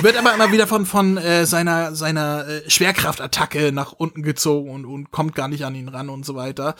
[0.03, 4.85] wird aber immer wieder von, von äh, seiner, seiner äh, Schwerkraftattacke nach unten gezogen und,
[4.85, 6.75] und kommt gar nicht an ihn ran und so weiter.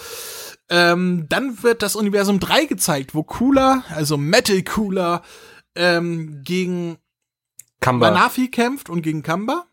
[0.69, 5.23] Ähm, dann wird das Universum 3 gezeigt, wo Cooler, also Metal Cooler,
[5.75, 6.97] ähm, gegen
[7.81, 8.11] Kamba.
[8.11, 9.67] Manafi kämpft und gegen Kamba.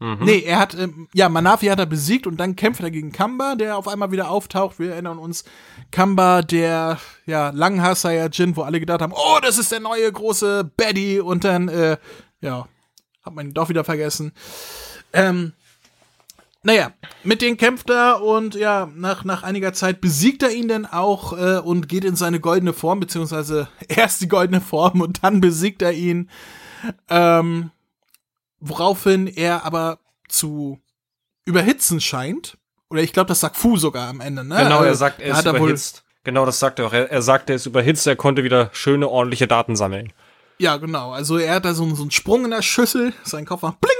[0.00, 0.18] Mhm.
[0.20, 3.54] Nee, er hat, ähm, ja, Manafi hat er besiegt und dann kämpft er gegen Kamba,
[3.54, 4.78] der auf einmal wieder auftaucht.
[4.78, 5.44] Wir erinnern uns,
[5.90, 10.70] Kamba, der, ja, Langhaar Saiyajin, wo alle gedacht haben, oh, das ist der neue große
[10.76, 11.96] Baddy und dann, äh,
[12.40, 12.66] ja,
[13.22, 14.32] hat man ihn doch wieder vergessen.
[15.12, 15.52] Ähm,
[16.64, 20.86] naja, mit denen kämpft er und ja, nach, nach einiger Zeit besiegt er ihn dann
[20.86, 25.40] auch äh, und geht in seine goldene Form, beziehungsweise erst die goldene Form und dann
[25.40, 26.30] besiegt er ihn.
[27.08, 27.70] Ähm,
[28.64, 29.98] woraufhin er aber
[30.28, 30.80] zu
[31.44, 32.58] überhitzen scheint.
[32.90, 34.56] Oder ich glaube, das sagt Fu sogar am Ende, ne?
[34.56, 36.04] Genau, er Also, sagt, er ist er überhitzt.
[36.24, 36.92] Genau, das sagt er auch.
[36.92, 40.12] Er, er sagt, er ist überhitzt, er konnte wieder schöne, ordentliche Daten sammeln.
[40.58, 41.12] Ja, genau.
[41.12, 43.92] Also er hat da so, so einen Sprung in der Schüssel, sein Kopf macht bling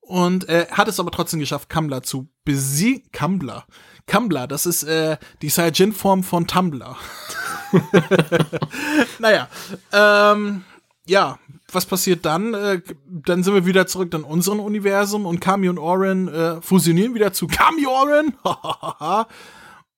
[0.00, 3.08] und äh, hat es aber trotzdem geschafft, Kambler zu besiegen.
[3.12, 3.64] Kambler.
[4.06, 6.96] Kambler, das ist äh, die Saiyajin-Form von Tumblr.
[9.20, 9.48] naja,
[9.92, 10.64] ähm,
[11.06, 11.38] ja,
[11.74, 12.54] was passiert dann?
[12.54, 17.14] Äh, dann sind wir wieder zurück in unserem Universum und Kami und Oren äh, fusionieren
[17.14, 18.34] wieder zu Kami Oren.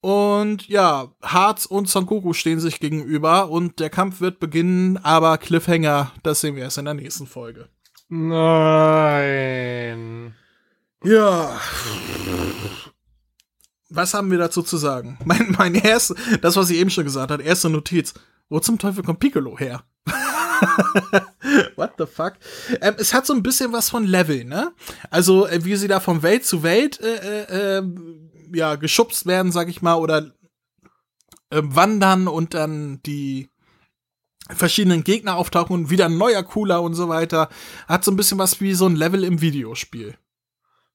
[0.00, 5.38] und ja, Harz und Son Goku stehen sich gegenüber und der Kampf wird beginnen, aber
[5.38, 7.68] Cliffhanger, das sehen wir erst in der nächsten Folge.
[8.08, 9.54] Nein.
[11.04, 11.60] Ja.
[13.90, 15.18] Was haben wir dazu zu sagen?
[15.24, 18.14] Mein, mein erst, das, was ich eben schon gesagt habe, erste Notiz.
[18.48, 19.84] Wo zum Teufel kommt Piccolo her?
[21.76, 22.34] What the fuck?
[22.80, 24.72] Ähm, es hat so ein bisschen was von Level, ne?
[25.10, 27.82] Also, äh, wie sie da von Welt zu Welt, äh, äh, äh,
[28.52, 30.32] ja, geschubst werden, sag ich mal, oder
[31.50, 33.48] äh, wandern und dann die
[34.50, 37.48] verschiedenen Gegner auftauchen und wieder ein neuer cooler und so weiter.
[37.88, 40.16] Hat so ein bisschen was wie so ein Level im Videospiel.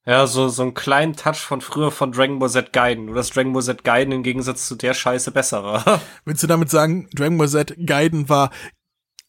[0.05, 3.05] Ja, so, so einen kleinen Touch von früher von Dragon Ball Z Gaiden.
[3.05, 6.01] Nur dass Dragon Ball Z Gaiden im Gegensatz zu der Scheiße besser war.
[6.25, 8.51] Willst du damit sagen, Dragon Ball Z Gaiden war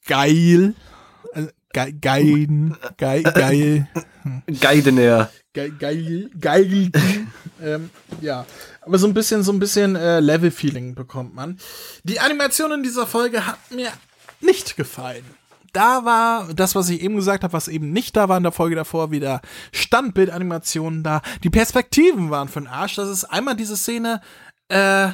[0.06, 0.74] geil?
[1.34, 2.76] Äh, Ge geil,
[4.98, 5.30] eher.
[5.54, 6.90] geil, geil, geil.
[7.62, 8.44] ähm, ja,
[8.80, 11.58] aber so ein bisschen, so ein bisschen äh, Level-Feeling bekommt man.
[12.02, 13.92] Die Animation in dieser Folge hat mir
[14.40, 15.24] nicht gefallen.
[15.72, 18.50] Da war das, was ich eben gesagt habe, was eben nicht da war in der
[18.50, 21.22] Folge davor, wieder Standbildanimationen da.
[21.44, 22.96] Die Perspektiven waren für den Arsch.
[22.96, 24.20] Das ist einmal diese Szene,
[24.68, 25.10] äh,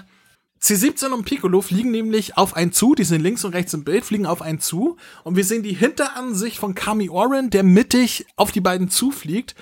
[0.63, 4.05] C17 und Piccolo fliegen nämlich auf einen zu, die sind links und rechts im Bild,
[4.05, 8.53] fliegen auf einen zu und wir sehen die Hinteransicht von Kami Oren, der mittig auf
[8.53, 9.55] die beiden zufliegt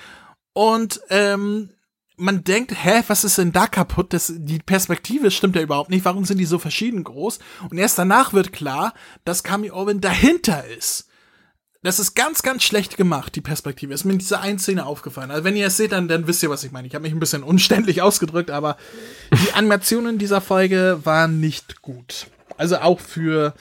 [0.53, 1.69] und ähm,
[2.17, 4.13] man denkt, hä, was ist denn da kaputt?
[4.13, 6.05] Das, die Perspektive stimmt ja überhaupt nicht.
[6.05, 7.39] Warum sind die so verschieden groß?
[7.69, 8.93] Und erst danach wird klar,
[9.25, 11.09] dass Kami Oren dahinter ist.
[11.85, 13.93] Das ist ganz, ganz schlecht gemacht, die Perspektive.
[13.93, 15.29] Ist mir in dieser einen Szene aufgefallen.
[15.29, 16.87] Also wenn ihr es seht, dann, dann wisst ihr, was ich meine.
[16.87, 18.75] Ich habe mich ein bisschen unständlich ausgedrückt, aber
[19.31, 22.25] die Animationen dieser Folge waren nicht gut.
[22.57, 23.53] Also auch für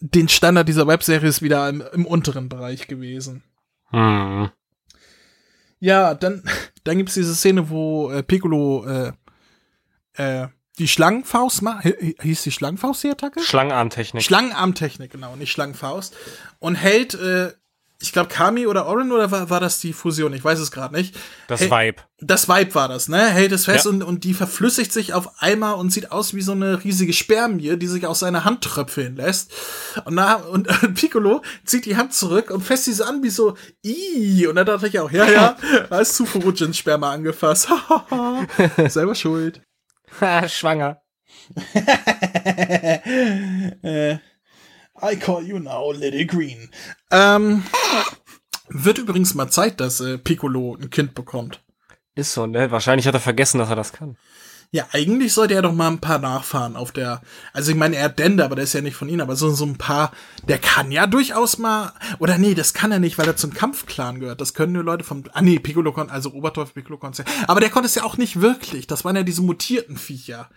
[0.00, 3.42] den Standard dieser Webserie ist wieder im, im unteren Bereich gewesen.
[3.90, 4.48] Hm.
[5.78, 6.42] Ja, dann,
[6.84, 9.12] dann gibt's diese Szene, wo äh, Piccolo äh,
[10.14, 11.62] äh, die Schlangenfaust
[12.22, 13.40] Hieß die Schlangenfaust die Attacke?
[13.40, 14.22] Schlangenarmtechnik.
[14.22, 16.14] Schlangenarmtechnik, genau, nicht Schlangenfaust.
[16.58, 17.52] Und hält, äh,
[18.02, 20.32] ich glaube, Kami oder Orin oder war, war das die Fusion?
[20.32, 21.14] Ich weiß es gerade nicht.
[21.48, 22.02] das Hey- Vibe.
[22.22, 23.28] Das Vibe war das, ne?
[23.30, 23.90] Hält es fest Ja.
[23.90, 27.76] und, und die verflüssigt sich auf einmal und sieht aus wie so eine riesige Spermie,
[27.76, 29.52] die sich aus seiner Hand tröpfeln lässt.
[30.06, 33.28] Und, na, und äh, Piccolo zieht die Hand zurück und fässt sie so an wie
[33.30, 33.54] so,
[33.84, 35.56] i Und dann dachte ich auch, ja, ja,
[35.90, 37.68] da ist Zufurujin Sperma angefasst.
[38.88, 39.60] Selber schuld.
[40.48, 41.02] Schwanger.
[43.82, 44.14] äh,
[45.02, 46.70] I call you now, Little Green.
[47.10, 47.64] Ähm,
[48.68, 51.62] wird übrigens mal Zeit, dass äh, Piccolo ein Kind bekommt.
[52.14, 52.70] Ist so, ne?
[52.70, 54.16] Wahrscheinlich hat er vergessen, dass er das kann.
[54.72, 57.22] Ja, eigentlich sollte er doch mal ein paar nachfahren auf der.
[57.52, 59.50] Also ich meine, er hat Dende, aber der ist ja nicht von ihnen, aber so,
[59.50, 60.12] so ein paar,
[60.46, 61.92] der kann ja durchaus mal.
[62.20, 64.40] Oder nee, das kann er nicht, weil er zum Kampfclan gehört.
[64.40, 65.24] Das können nur Leute vom.
[65.32, 67.32] Ah nee, Piccolo also Oberteufel Piccolo konnte ja.
[67.48, 68.86] Aber der konnte es ja auch nicht wirklich.
[68.86, 70.48] Das waren ja diese mutierten Viecher.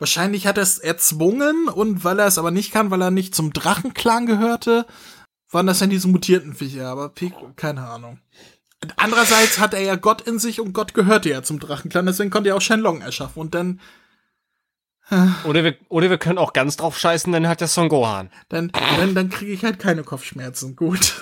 [0.00, 3.32] Wahrscheinlich hat er es erzwungen und weil er es aber nicht kann, weil er nicht
[3.32, 4.86] zum Drachenclan gehörte,
[5.52, 8.18] waren das dann diese mutierten Viecher, aber Piccolo, keine Ahnung.
[8.96, 12.50] Andererseits hat er ja Gott in sich und Gott gehörte ja zum Drachenclan, deswegen konnte
[12.50, 13.80] er auch Shenlong erschaffen und dann
[15.44, 18.30] Oder wir, oder wir können auch ganz drauf scheißen, dann hat der Son Gohan.
[18.48, 20.74] dann, dann, dann kriege ich halt keine Kopfschmerzen.
[20.76, 21.14] Gut.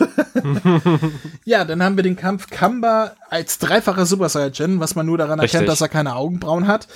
[1.44, 5.40] ja, dann haben wir den Kampf Kamba als dreifacher Super Saiyan, was man nur daran
[5.40, 5.54] Richtig.
[5.54, 6.86] erkennt, dass er keine Augenbrauen hat,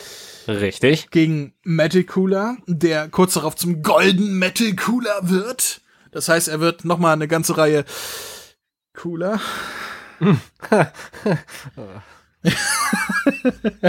[0.46, 1.10] Richtig.
[1.10, 5.80] gegen Metal Cooler, der kurz darauf zum Golden Metal Cooler wird.
[6.12, 7.84] Das heißt, er wird noch mal eine ganze Reihe
[8.94, 9.40] cooler.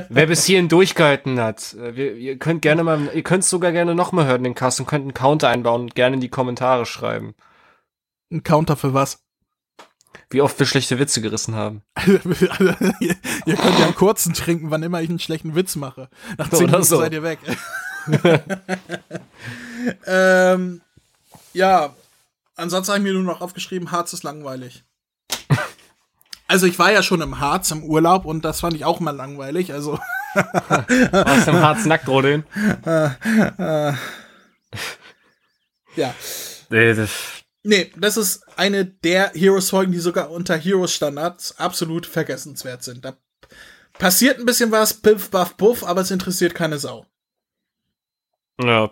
[0.10, 3.96] Wer bis hierhin durchgehalten hat, äh, wir, ihr könnt gerne mal, ihr könnt sogar gerne
[3.96, 6.86] noch mal hören, den Cast, und könnt einen Counter einbauen und gerne in die Kommentare
[6.86, 7.36] schreiben,
[8.32, 9.26] Ein Counter für was?
[10.30, 11.82] wie oft wir schlechte Witze gerissen haben.
[12.08, 16.10] ihr, ihr könnt ja einen kurzen trinken, wann immer ich einen schlechten Witz mache.
[16.38, 16.98] Nach zehn Oder Minuten so.
[16.98, 17.40] seid ihr weg.
[20.06, 20.82] ähm,
[21.54, 21.96] ja,
[22.56, 24.84] ansonsten habe ich mir nur noch aufgeschrieben, Harz ist langweilig.
[26.48, 29.16] Also ich war ja schon im Harz im Urlaub und das fand ich auch mal
[29.16, 29.74] langweilig.
[29.74, 29.94] Also
[30.34, 32.44] Aus dem Harz nackt rodeln.
[35.96, 36.14] ja,
[36.70, 37.12] Nee, das,
[37.64, 43.06] nee, das ist eine der Heroes-Folgen, die sogar unter Heroes-Standards absolut vergessenswert sind.
[43.06, 43.18] Da
[43.94, 47.06] passiert ein bisschen was, piff, baff, puff, aber es interessiert keine Sau.
[48.62, 48.92] ja.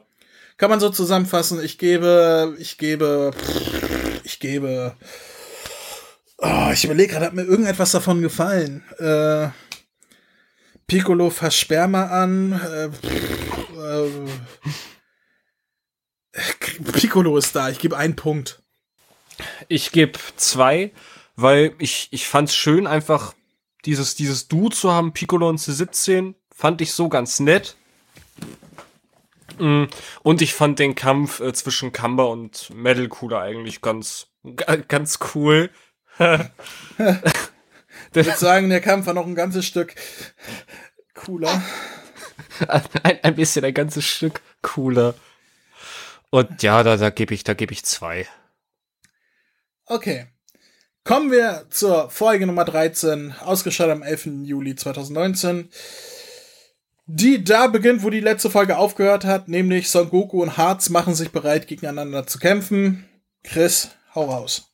[0.57, 1.61] Kann man so zusammenfassen.
[1.63, 3.31] Ich gebe, ich gebe,
[4.23, 4.95] ich gebe.
[6.45, 8.84] Oh, ich überlege gerade, hat mir irgendetwas davon gefallen?
[8.99, 9.47] Äh,
[10.88, 12.51] Piccolo fasst Sperma an.
[12.51, 12.89] Äh,
[16.34, 16.41] äh,
[16.91, 17.69] Piccolo ist da.
[17.69, 18.62] Ich gebe einen Punkt.
[19.69, 20.91] Ich gebe zwei,
[21.38, 23.34] weil ich, ich fand's schön, einfach
[23.86, 27.77] dieses, dieses Du zu haben, Piccolo und C17, fand ich so ganz nett.
[29.60, 29.86] Mm,
[30.23, 35.19] Und ich fand den Kampf äh, zwischen Kamba und Metal Cooler eigentlich ganz, ga- ganz
[35.36, 35.69] cool.
[38.15, 39.95] Ich würde sagen, der Kampf war noch ein ganzes Stück
[41.15, 41.63] cooler.
[42.67, 45.15] ein, ein bisschen ein ganzes Stück cooler.
[46.30, 48.28] Und ja, da, da gebe ich, da gebe ich zwei.
[49.86, 50.28] Okay.
[51.04, 54.43] Kommen wir zur Folge Nummer 13, ausgestrahlt am 11.
[54.43, 55.69] Juli 2019.
[57.06, 61.15] Die da beginnt, wo die letzte Folge aufgehört hat, nämlich Son Goku und Harz machen
[61.15, 63.10] sich bereit, gegeneinander zu kämpfen.
[63.43, 64.72] Chris, hau raus.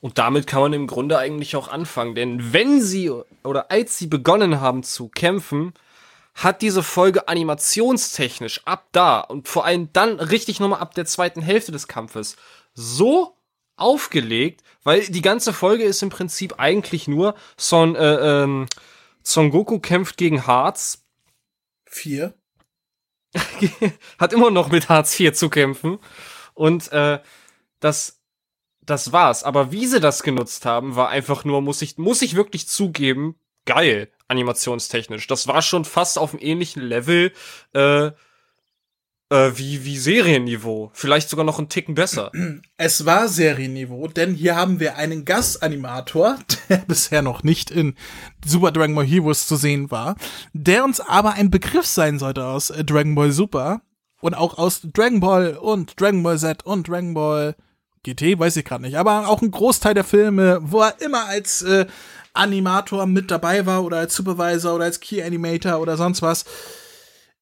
[0.00, 3.10] Und damit kann man im Grunde eigentlich auch anfangen, denn wenn sie
[3.42, 5.72] oder als sie begonnen haben zu kämpfen,
[6.34, 11.40] hat diese Folge animationstechnisch ab da und vor allem dann richtig nochmal ab der zweiten
[11.40, 12.36] Hälfte des Kampfes
[12.74, 13.36] so
[13.76, 18.66] aufgelegt, weil die ganze Folge ist im Prinzip eigentlich nur Son, äh, ähm,
[19.22, 21.06] Son Goku kämpft gegen Harz,
[21.88, 22.34] Vier.
[24.18, 25.98] hat immer noch mit Hartz IV zu kämpfen.
[26.54, 27.20] Und äh,
[27.80, 28.15] das,
[28.86, 29.44] das war's.
[29.44, 33.36] Aber wie sie das genutzt haben, war einfach nur, muss ich, muss ich wirklich zugeben,
[33.64, 35.26] geil, animationstechnisch.
[35.26, 37.32] Das war schon fast auf einem ähnlichen Level
[37.74, 38.10] äh,
[39.28, 40.90] äh, wie, wie Serienniveau.
[40.92, 42.30] Vielleicht sogar noch einen Ticken besser.
[42.76, 47.96] Es war Serienniveau, denn hier haben wir einen Gastanimator, der bisher noch nicht in
[48.44, 50.16] Super Dragon Ball Heroes zu sehen war,
[50.52, 53.82] der uns aber ein Begriff sein sollte aus Dragon Ball Super
[54.20, 57.56] und auch aus Dragon Ball und Dragon Ball Z und Dragon Ball
[58.06, 61.62] GT, weiß ich gerade nicht, aber auch ein Großteil der Filme, wo er immer als
[61.62, 61.86] äh,
[62.32, 66.44] Animator mit dabei war oder als Supervisor oder als Key Animator oder sonst was.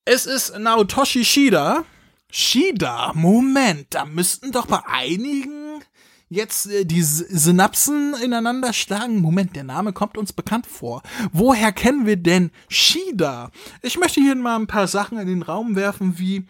[0.04, 1.84] Es ist Naotoshi Shida.
[2.30, 5.82] Shida, Moment, da müssten doch bei einigen
[6.28, 9.20] jetzt äh, die Synapsen ineinander schlagen.
[9.20, 11.02] Moment, der Name kommt uns bekannt vor.
[11.32, 13.50] Woher kennen wir denn Shida?
[13.82, 16.46] Ich möchte hier mal ein paar Sachen in den Raum werfen, wie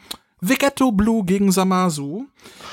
[0.48, 2.26] Vegetto Blue gegen Samasu,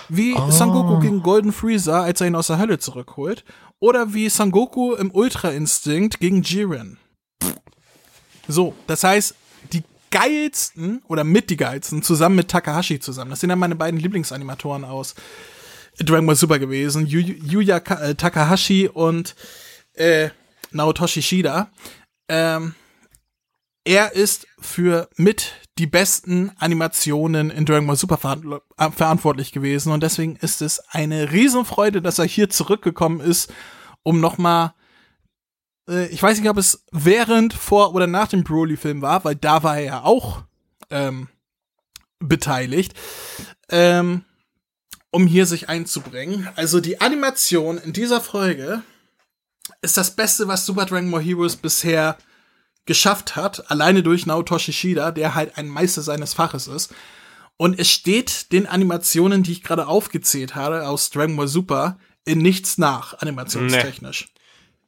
[0.09, 3.43] wie Son Goku gegen Golden Freezer, als er ihn aus der Hölle zurückholt,
[3.79, 6.97] oder wie Son Goku im Ultra Instinct gegen Jiren.
[8.47, 9.35] So, das heißt,
[9.71, 13.31] die geilsten oder mit die geilsten zusammen mit Takahashi zusammen.
[13.31, 15.15] Das sind ja meine beiden Lieblingsanimatoren aus
[15.97, 17.07] Dragon Ball Super gewesen.
[17.07, 19.35] Yu Yuya äh, Takahashi und
[19.93, 20.29] äh,
[20.71, 21.71] Naotoshi Shida.
[22.27, 22.75] Ähm,
[23.83, 29.91] er ist für mit die besten Animationen in Dragon Ball Super verantw- äh, verantwortlich gewesen
[29.91, 33.51] und deswegen ist es eine Riesenfreude, dass er hier zurückgekommen ist,
[34.03, 34.75] um nochmal
[35.89, 39.63] äh, ich weiß nicht, ob es während, vor oder nach dem Broly-Film war, weil da
[39.63, 40.43] war er ja auch
[40.91, 41.29] ähm,
[42.19, 42.93] beteiligt,
[43.69, 44.23] ähm,
[45.09, 46.47] um hier sich einzubringen.
[46.57, 48.83] Also die Animation in dieser Folge
[49.81, 52.19] ist das Beste, was Super Dragon Ball Heroes bisher
[52.85, 56.93] geschafft hat, alleine durch Naotoshi Shida, der halt ein Meister seines Faches ist.
[57.57, 62.39] Und es steht den Animationen, die ich gerade aufgezählt habe, aus Dragon Ball Super, in
[62.39, 64.29] nichts nach, animationstechnisch.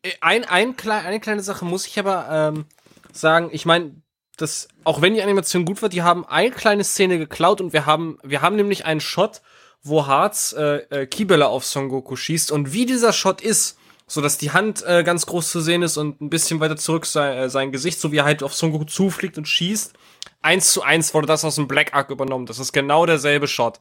[0.04, 0.10] Nee.
[0.10, 2.66] Äh, ein, ein, eine kleine Sache muss ich aber ähm,
[3.12, 3.96] sagen, ich meine,
[4.38, 7.86] das, auch wenn die Animation gut war, die haben eine kleine Szene geklaut und wir
[7.86, 9.42] haben, wir haben nämlich einen Shot,
[9.84, 13.78] wo Harz äh, äh, Kibele auf Son Goku schießt und wie dieser Shot ist,
[14.08, 17.06] so dass die Hand äh, ganz groß zu sehen ist und ein bisschen weiter zurück
[17.06, 19.94] sein, äh, sein Gesicht, so wie er halt auf Son Goku zufliegt und schießt.
[20.42, 22.46] Eins zu eins wurde das aus dem Black Arc übernommen.
[22.46, 23.80] Das ist genau derselbe Shot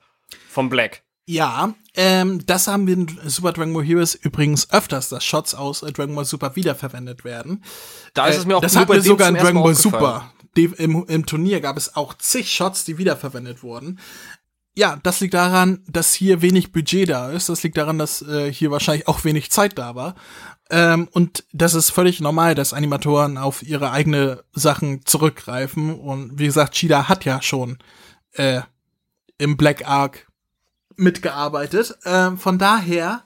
[0.48, 1.02] vom Black.
[1.24, 5.82] Ja, ähm, das haben wir in Super Dragon Ball Heroes übrigens öfters, dass Shots aus
[5.82, 7.62] äh, Dragon Ball Super wiederverwendet werden.
[8.14, 10.32] Da ist es mir auch äh, Das hatten wir sogar in Dragon Ball Super.
[10.54, 14.00] Im, Im Turnier gab es auch zig Shots, die wiederverwendet wurden.
[14.74, 17.50] Ja, das liegt daran, dass hier wenig Budget da ist.
[17.50, 20.14] Das liegt daran, dass äh, hier wahrscheinlich auch wenig Zeit da war.
[20.70, 25.94] Ähm, und das ist völlig normal, dass Animatoren auf ihre eigene Sachen zurückgreifen.
[25.94, 27.78] Und wie gesagt, Cheetah hat ja schon
[28.32, 28.62] äh,
[29.36, 30.26] im Black Ark
[30.96, 31.98] mitgearbeitet.
[32.06, 33.24] Ähm, von daher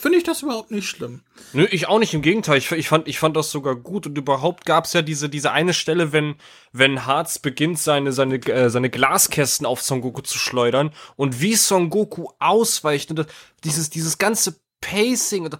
[0.00, 1.20] finde ich das überhaupt nicht schlimm.
[1.52, 2.56] Nö, ich auch nicht, im Gegenteil.
[2.56, 4.06] Ich, ich, fand, ich fand das sogar gut.
[4.06, 6.36] Und überhaupt gab es ja diese, diese eine Stelle, wenn,
[6.72, 11.54] wenn Harz beginnt, seine, seine, äh, seine Glaskästen auf Son Goku zu schleudern und wie
[11.54, 13.26] Son Goku ausweicht und das,
[13.62, 15.44] dieses, dieses ganze Pacing.
[15.44, 15.58] Und,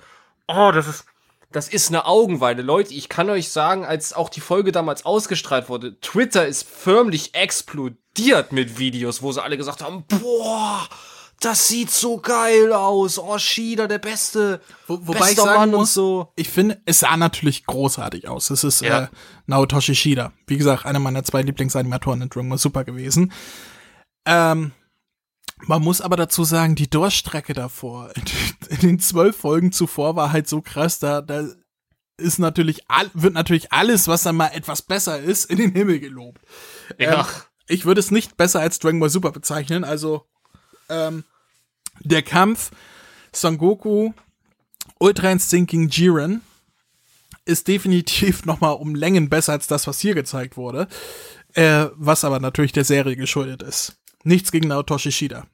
[0.49, 1.05] oh, das ist.
[1.53, 2.63] Das ist eine Augenweide.
[2.63, 7.35] Leute, ich kann euch sagen, als auch die Folge damals ausgestrahlt wurde, Twitter ist förmlich
[7.35, 10.89] explodiert mit Videos, wo sie alle gesagt haben, boah,
[11.41, 13.19] das sieht so geil aus.
[13.19, 14.61] Oh, Shida, der beste.
[14.87, 16.33] Wo, wobei ich sagen Mann muss, so.
[16.37, 18.51] ich finde, es sah natürlich großartig aus.
[18.51, 19.05] Es ist ja.
[19.05, 19.09] äh,
[19.47, 20.33] Naotoshi Shida.
[20.47, 23.33] Wie gesagt, einer meiner zwei Lieblingsanimatoren in Dragon Ball Super gewesen.
[24.27, 24.73] Ähm,
[25.63, 28.13] man muss aber dazu sagen, die Durchstrecke davor,
[28.69, 31.49] in den zwölf Folgen zuvor war halt so krass, da, da
[32.19, 36.43] ist natürlich, wird natürlich alles, was dann mal etwas besser ist, in den Himmel gelobt.
[36.99, 37.21] Ja.
[37.21, 37.27] Ähm,
[37.67, 40.27] ich würde es nicht besser als Dragon Ball Super bezeichnen, also
[40.91, 41.25] ähm,
[42.01, 42.71] der Kampf
[43.33, 44.13] Son Goku,
[44.99, 46.43] Ultra Instinct Jiren
[47.45, 50.89] ist definitiv noch mal um Längen besser als das, was hier gezeigt wurde.
[51.55, 53.97] Äh, was aber natürlich der Serie geschuldet ist.
[54.23, 55.47] Nichts gegen Naotoshi Shida.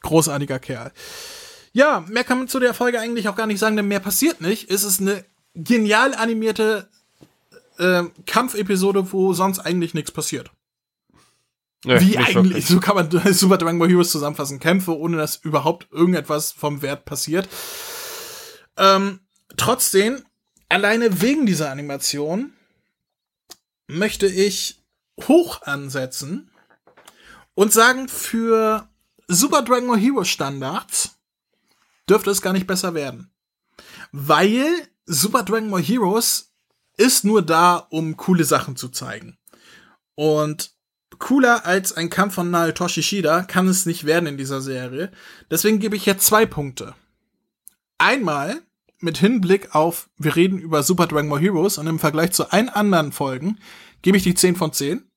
[0.00, 0.90] Großartiger Kerl.
[1.72, 4.40] Ja, mehr kann man zu der Folge eigentlich auch gar nicht sagen, denn mehr passiert
[4.40, 4.70] nicht.
[4.70, 6.88] Es ist eine genial animierte
[7.78, 10.50] äh, Kampfepisode, wo sonst eigentlich nichts passiert.
[11.84, 12.66] Nee, Wie eigentlich, wirklich.
[12.66, 14.60] so kann man Super Dragon Ball Heroes zusammenfassen.
[14.60, 17.48] Kämpfe, ohne dass überhaupt irgendetwas vom Wert passiert.
[18.76, 19.20] Ähm,
[19.56, 20.22] trotzdem,
[20.68, 22.52] alleine wegen dieser Animation
[23.86, 24.82] möchte ich
[25.26, 26.50] hoch ansetzen
[27.54, 28.88] und sagen, für
[29.26, 31.18] Super Dragon Ball Heroes Standards
[32.08, 33.32] dürfte es gar nicht besser werden.
[34.12, 34.66] Weil
[35.06, 36.52] Super Dragon Ball Heroes
[36.96, 39.38] ist nur da, um coole Sachen zu zeigen.
[40.14, 40.72] Und
[41.20, 45.12] cooler als ein Kampf von Naotoshi Shida kann es nicht werden in dieser Serie.
[45.50, 46.94] Deswegen gebe ich jetzt zwei Punkte.
[47.98, 48.60] Einmal
[48.98, 52.68] mit Hinblick auf, wir reden über Super Dragon Ball Heroes und im Vergleich zu allen
[52.68, 53.58] anderen Folgen
[54.02, 55.08] gebe ich die 10 von 10.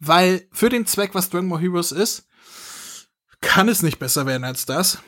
[0.00, 2.26] Weil für den Zweck, was Dragon Ball Heroes ist,
[3.40, 4.98] kann es nicht besser werden als das.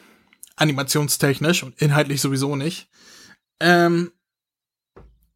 [0.57, 2.89] Animationstechnisch und inhaltlich sowieso nicht.
[3.61, 4.13] Ähm,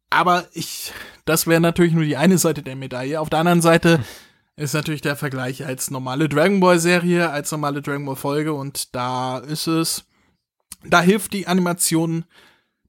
[0.09, 0.93] aber ich,
[1.25, 3.19] das wäre natürlich nur die eine Seite der Medaille.
[3.19, 4.03] Auf der anderen Seite
[4.57, 8.95] ist natürlich der Vergleich als normale Dragon Ball Serie, als normale Dragon Ball Folge und
[8.95, 10.05] da ist es,
[10.83, 12.25] da hilft die Animation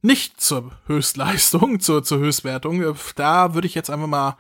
[0.03, 2.85] nicht zur Höchstleistung, zur, zur Höchstwertung.
[3.17, 4.37] Da würde ich jetzt einfach mal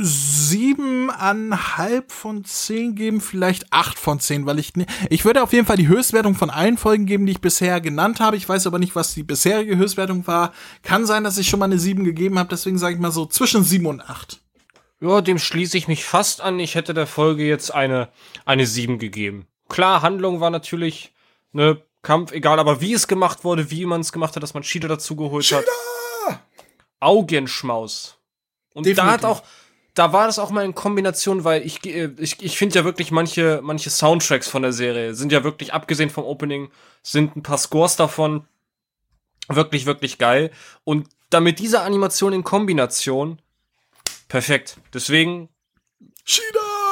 [0.00, 4.72] siebeneinhalb von zehn geben, vielleicht acht von zehn, weil ich,
[5.10, 8.20] ich würde auf jeden Fall die Höchstwertung von allen Folgen geben, die ich bisher genannt
[8.20, 8.36] habe.
[8.36, 10.52] Ich weiß aber nicht, was die bisherige Höchstwertung war.
[10.82, 13.26] Kann sein, dass ich schon mal eine sieben gegeben habe, deswegen sage ich mal so
[13.26, 14.40] zwischen sieben und acht.
[15.00, 16.58] Ja, dem schließe ich mich fast an.
[16.58, 18.08] Ich hätte der Folge jetzt eine,
[18.44, 19.46] eine 7 gegeben.
[19.68, 21.12] Klar, Handlung war natürlich,
[21.52, 24.62] ne, Kampf, egal, aber wie es gemacht wurde, wie man es gemacht hat, dass man
[24.62, 25.62] Cheetah dazugeholt Cheetah!
[26.28, 26.40] hat.
[27.00, 28.18] Augenschmaus.
[28.74, 29.04] Und Definitiv.
[29.04, 29.42] da hat auch,
[29.94, 33.10] da war das auch mal in Kombination, weil ich, äh, ich, ich finde ja wirklich
[33.10, 36.70] manche, manche Soundtracks von der Serie sind ja wirklich, abgesehen vom Opening,
[37.02, 38.46] sind ein paar Scores davon
[39.48, 40.50] wirklich, wirklich geil.
[40.84, 43.40] Und damit diese Animation in Kombination
[44.28, 44.78] Perfekt.
[44.92, 45.48] Deswegen.
[46.24, 46.44] Shida!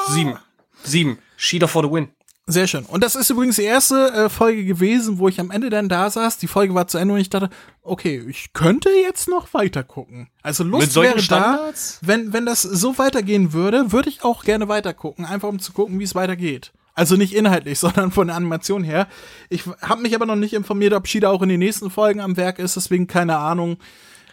[0.08, 0.38] Sieben.
[0.82, 1.18] Sieben.
[1.36, 2.08] Shida for the win.
[2.48, 2.84] Sehr schön.
[2.84, 6.08] Und das ist übrigens die erste äh, Folge gewesen, wo ich am Ende dann da
[6.08, 6.38] saß.
[6.38, 7.50] Die Folge war zu Ende und ich dachte,
[7.82, 10.28] okay, ich könnte jetzt noch weiter gucken.
[10.42, 11.98] Also Lust wäre Standards?
[12.00, 12.06] da.
[12.06, 15.72] Wenn, wenn das so weitergehen würde, würde ich auch gerne weiter gucken, einfach um zu
[15.72, 16.72] gucken, wie es weitergeht.
[16.94, 19.08] Also nicht inhaltlich, sondern von der Animation her.
[19.48, 22.36] Ich habe mich aber noch nicht informiert, ob Shida auch in den nächsten Folgen am
[22.36, 23.78] Werk ist, deswegen keine Ahnung.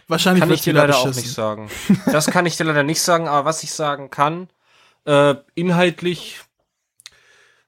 [0.08, 1.22] Wahrscheinlich kann ich dir leider auch beschissen.
[1.22, 1.70] nicht sagen.
[2.12, 4.48] Das kann ich dir leider nicht sagen, aber was ich sagen kann,
[5.06, 6.40] äh, inhaltlich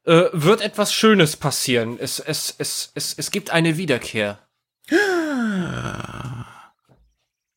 [0.05, 1.99] äh, wird etwas Schönes passieren.
[1.99, 4.39] Es, es, es, es, es gibt eine Wiederkehr.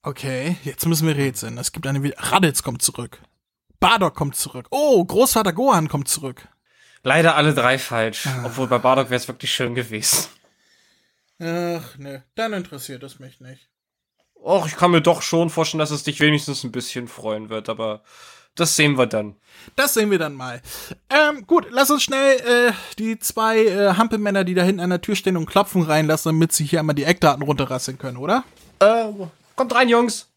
[0.01, 1.57] Okay, jetzt müssen wir rätseln.
[1.57, 2.01] Es gibt eine.
[2.03, 3.19] Wi- Raditz kommt zurück.
[3.79, 4.67] Bardock kommt zurück.
[4.71, 6.47] Oh, Großvater Gohan kommt zurück.
[7.03, 8.25] Leider alle drei falsch.
[8.27, 8.43] Ah.
[8.45, 10.27] Obwohl bei Bardock wäre es wirklich schön gewesen.
[11.41, 13.68] Ach, ne, dann interessiert es mich nicht.
[14.41, 17.67] Och, ich kann mir doch schon vorstellen, dass es dich wenigstens ein bisschen freuen wird,
[17.67, 18.01] aber
[18.55, 19.35] das sehen wir dann.
[19.75, 20.61] Das sehen wir dann mal.
[21.09, 25.01] Ähm, gut, lass uns schnell äh, die zwei äh, Hampelmänner, die da hinten an der
[25.01, 28.43] Tür stehen und klopfen, reinlassen, damit sie hier einmal die Eckdaten runterrasseln können, oder?
[28.79, 29.11] Äh,
[29.55, 30.29] kommt rein, Jungs.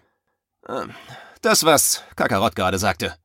[1.40, 3.16] Das, was Kakarott gerade sagte.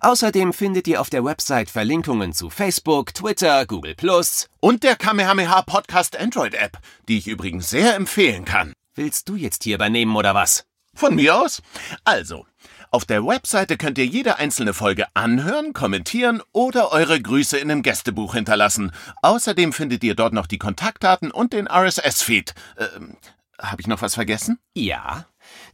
[0.00, 4.48] Außerdem findet ihr auf der Website Verlinkungen zu Facebook, Twitter, Google Plus.
[4.60, 8.72] Und der Kamehameha Podcast Android App, die ich übrigens sehr empfehlen kann.
[8.94, 10.64] Willst du jetzt hier übernehmen oder was?
[10.98, 11.62] Von mir aus?
[12.04, 12.44] Also,
[12.90, 17.82] auf der Webseite könnt ihr jede einzelne Folge anhören, kommentieren oder eure Grüße in einem
[17.82, 18.92] Gästebuch hinterlassen.
[19.22, 22.54] Außerdem findet ihr dort noch die Kontaktdaten und den RSS-Feed.
[22.78, 23.16] Ähm,
[23.60, 24.58] Habe ich noch was vergessen?
[24.74, 25.26] Ja.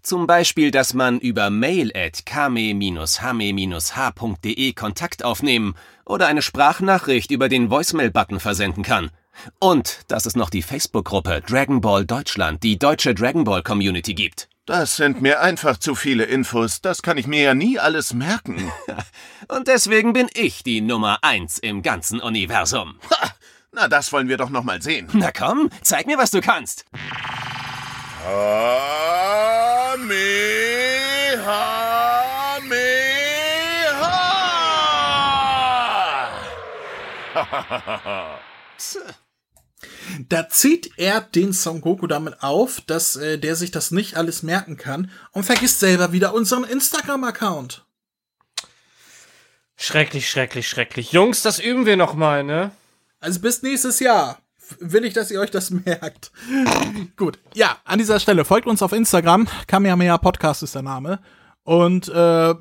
[0.02, 7.70] Zum Beispiel, dass man über mail at kame-hame-h.de Kontakt aufnehmen oder eine Sprachnachricht über den
[7.70, 9.12] Voicemail-Button versenden kann.
[9.58, 14.48] Und dass es noch die Facebook-Gruppe Dragon Ball Deutschland, die deutsche Dragon Ball Community gibt.
[14.66, 16.80] Das sind mir einfach zu viele Infos.
[16.80, 18.72] Das kann ich mir ja nie alles merken.
[19.48, 22.98] Und deswegen bin ich die Nummer eins im ganzen Universum.
[23.10, 23.30] Ha,
[23.72, 25.10] na, das wollen wir doch noch mal sehen.
[25.12, 26.86] Na komm, zeig mir, was du kannst.
[28.24, 28.74] Kamehameha!
[40.28, 44.42] Da zieht er den Son Goku damit auf, dass äh, der sich das nicht alles
[44.42, 47.84] merken kann und vergisst selber wieder unseren Instagram-Account.
[49.76, 51.12] Schrecklich, schrecklich, schrecklich.
[51.12, 52.70] Jungs, das üben wir noch mal, ne?
[53.20, 54.38] Also bis nächstes Jahr
[54.78, 56.30] will ich, dass ihr euch das merkt.
[57.16, 59.48] Gut, ja, an dieser Stelle folgt uns auf Instagram.
[59.66, 61.18] Kamehameha Podcast ist der Name.
[61.64, 62.54] Und äh,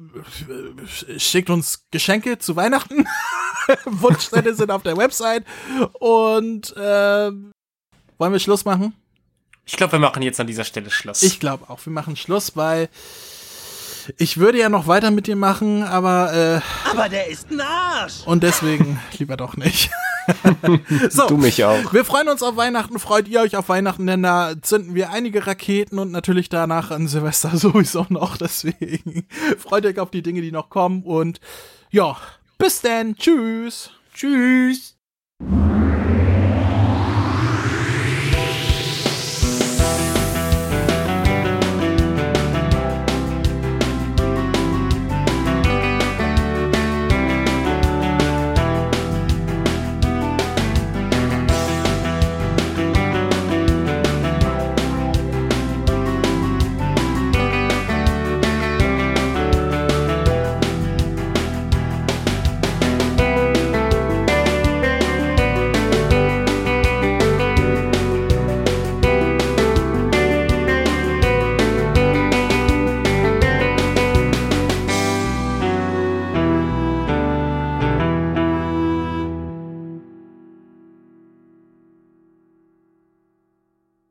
[1.17, 3.05] schickt uns Geschenke zu Weihnachten.
[3.85, 5.43] Wunschzettel sind auf der Website.
[5.99, 7.31] Und äh,
[8.17, 8.95] wollen wir Schluss machen?
[9.65, 11.21] Ich glaube, wir machen jetzt an dieser Stelle Schluss.
[11.21, 12.89] Ich glaube auch, wir machen Schluss, weil
[14.17, 18.21] ich würde ja noch weiter mit dir machen, aber äh, Aber der ist ein Arsch!
[18.25, 19.89] und deswegen lieber doch nicht.
[21.09, 21.93] so, du mich auch.
[21.93, 22.99] wir freuen uns auf Weihnachten.
[22.99, 24.07] Freut ihr euch auf Weihnachten?
[24.07, 28.37] Denn da zünden wir einige Raketen und natürlich danach an Silvester sowieso noch.
[28.37, 31.03] Deswegen freut euch auf die Dinge, die noch kommen.
[31.03, 31.39] Und
[31.89, 32.17] ja,
[32.57, 33.15] bis dann.
[33.15, 33.91] Tschüss.
[34.13, 34.95] Tschüss.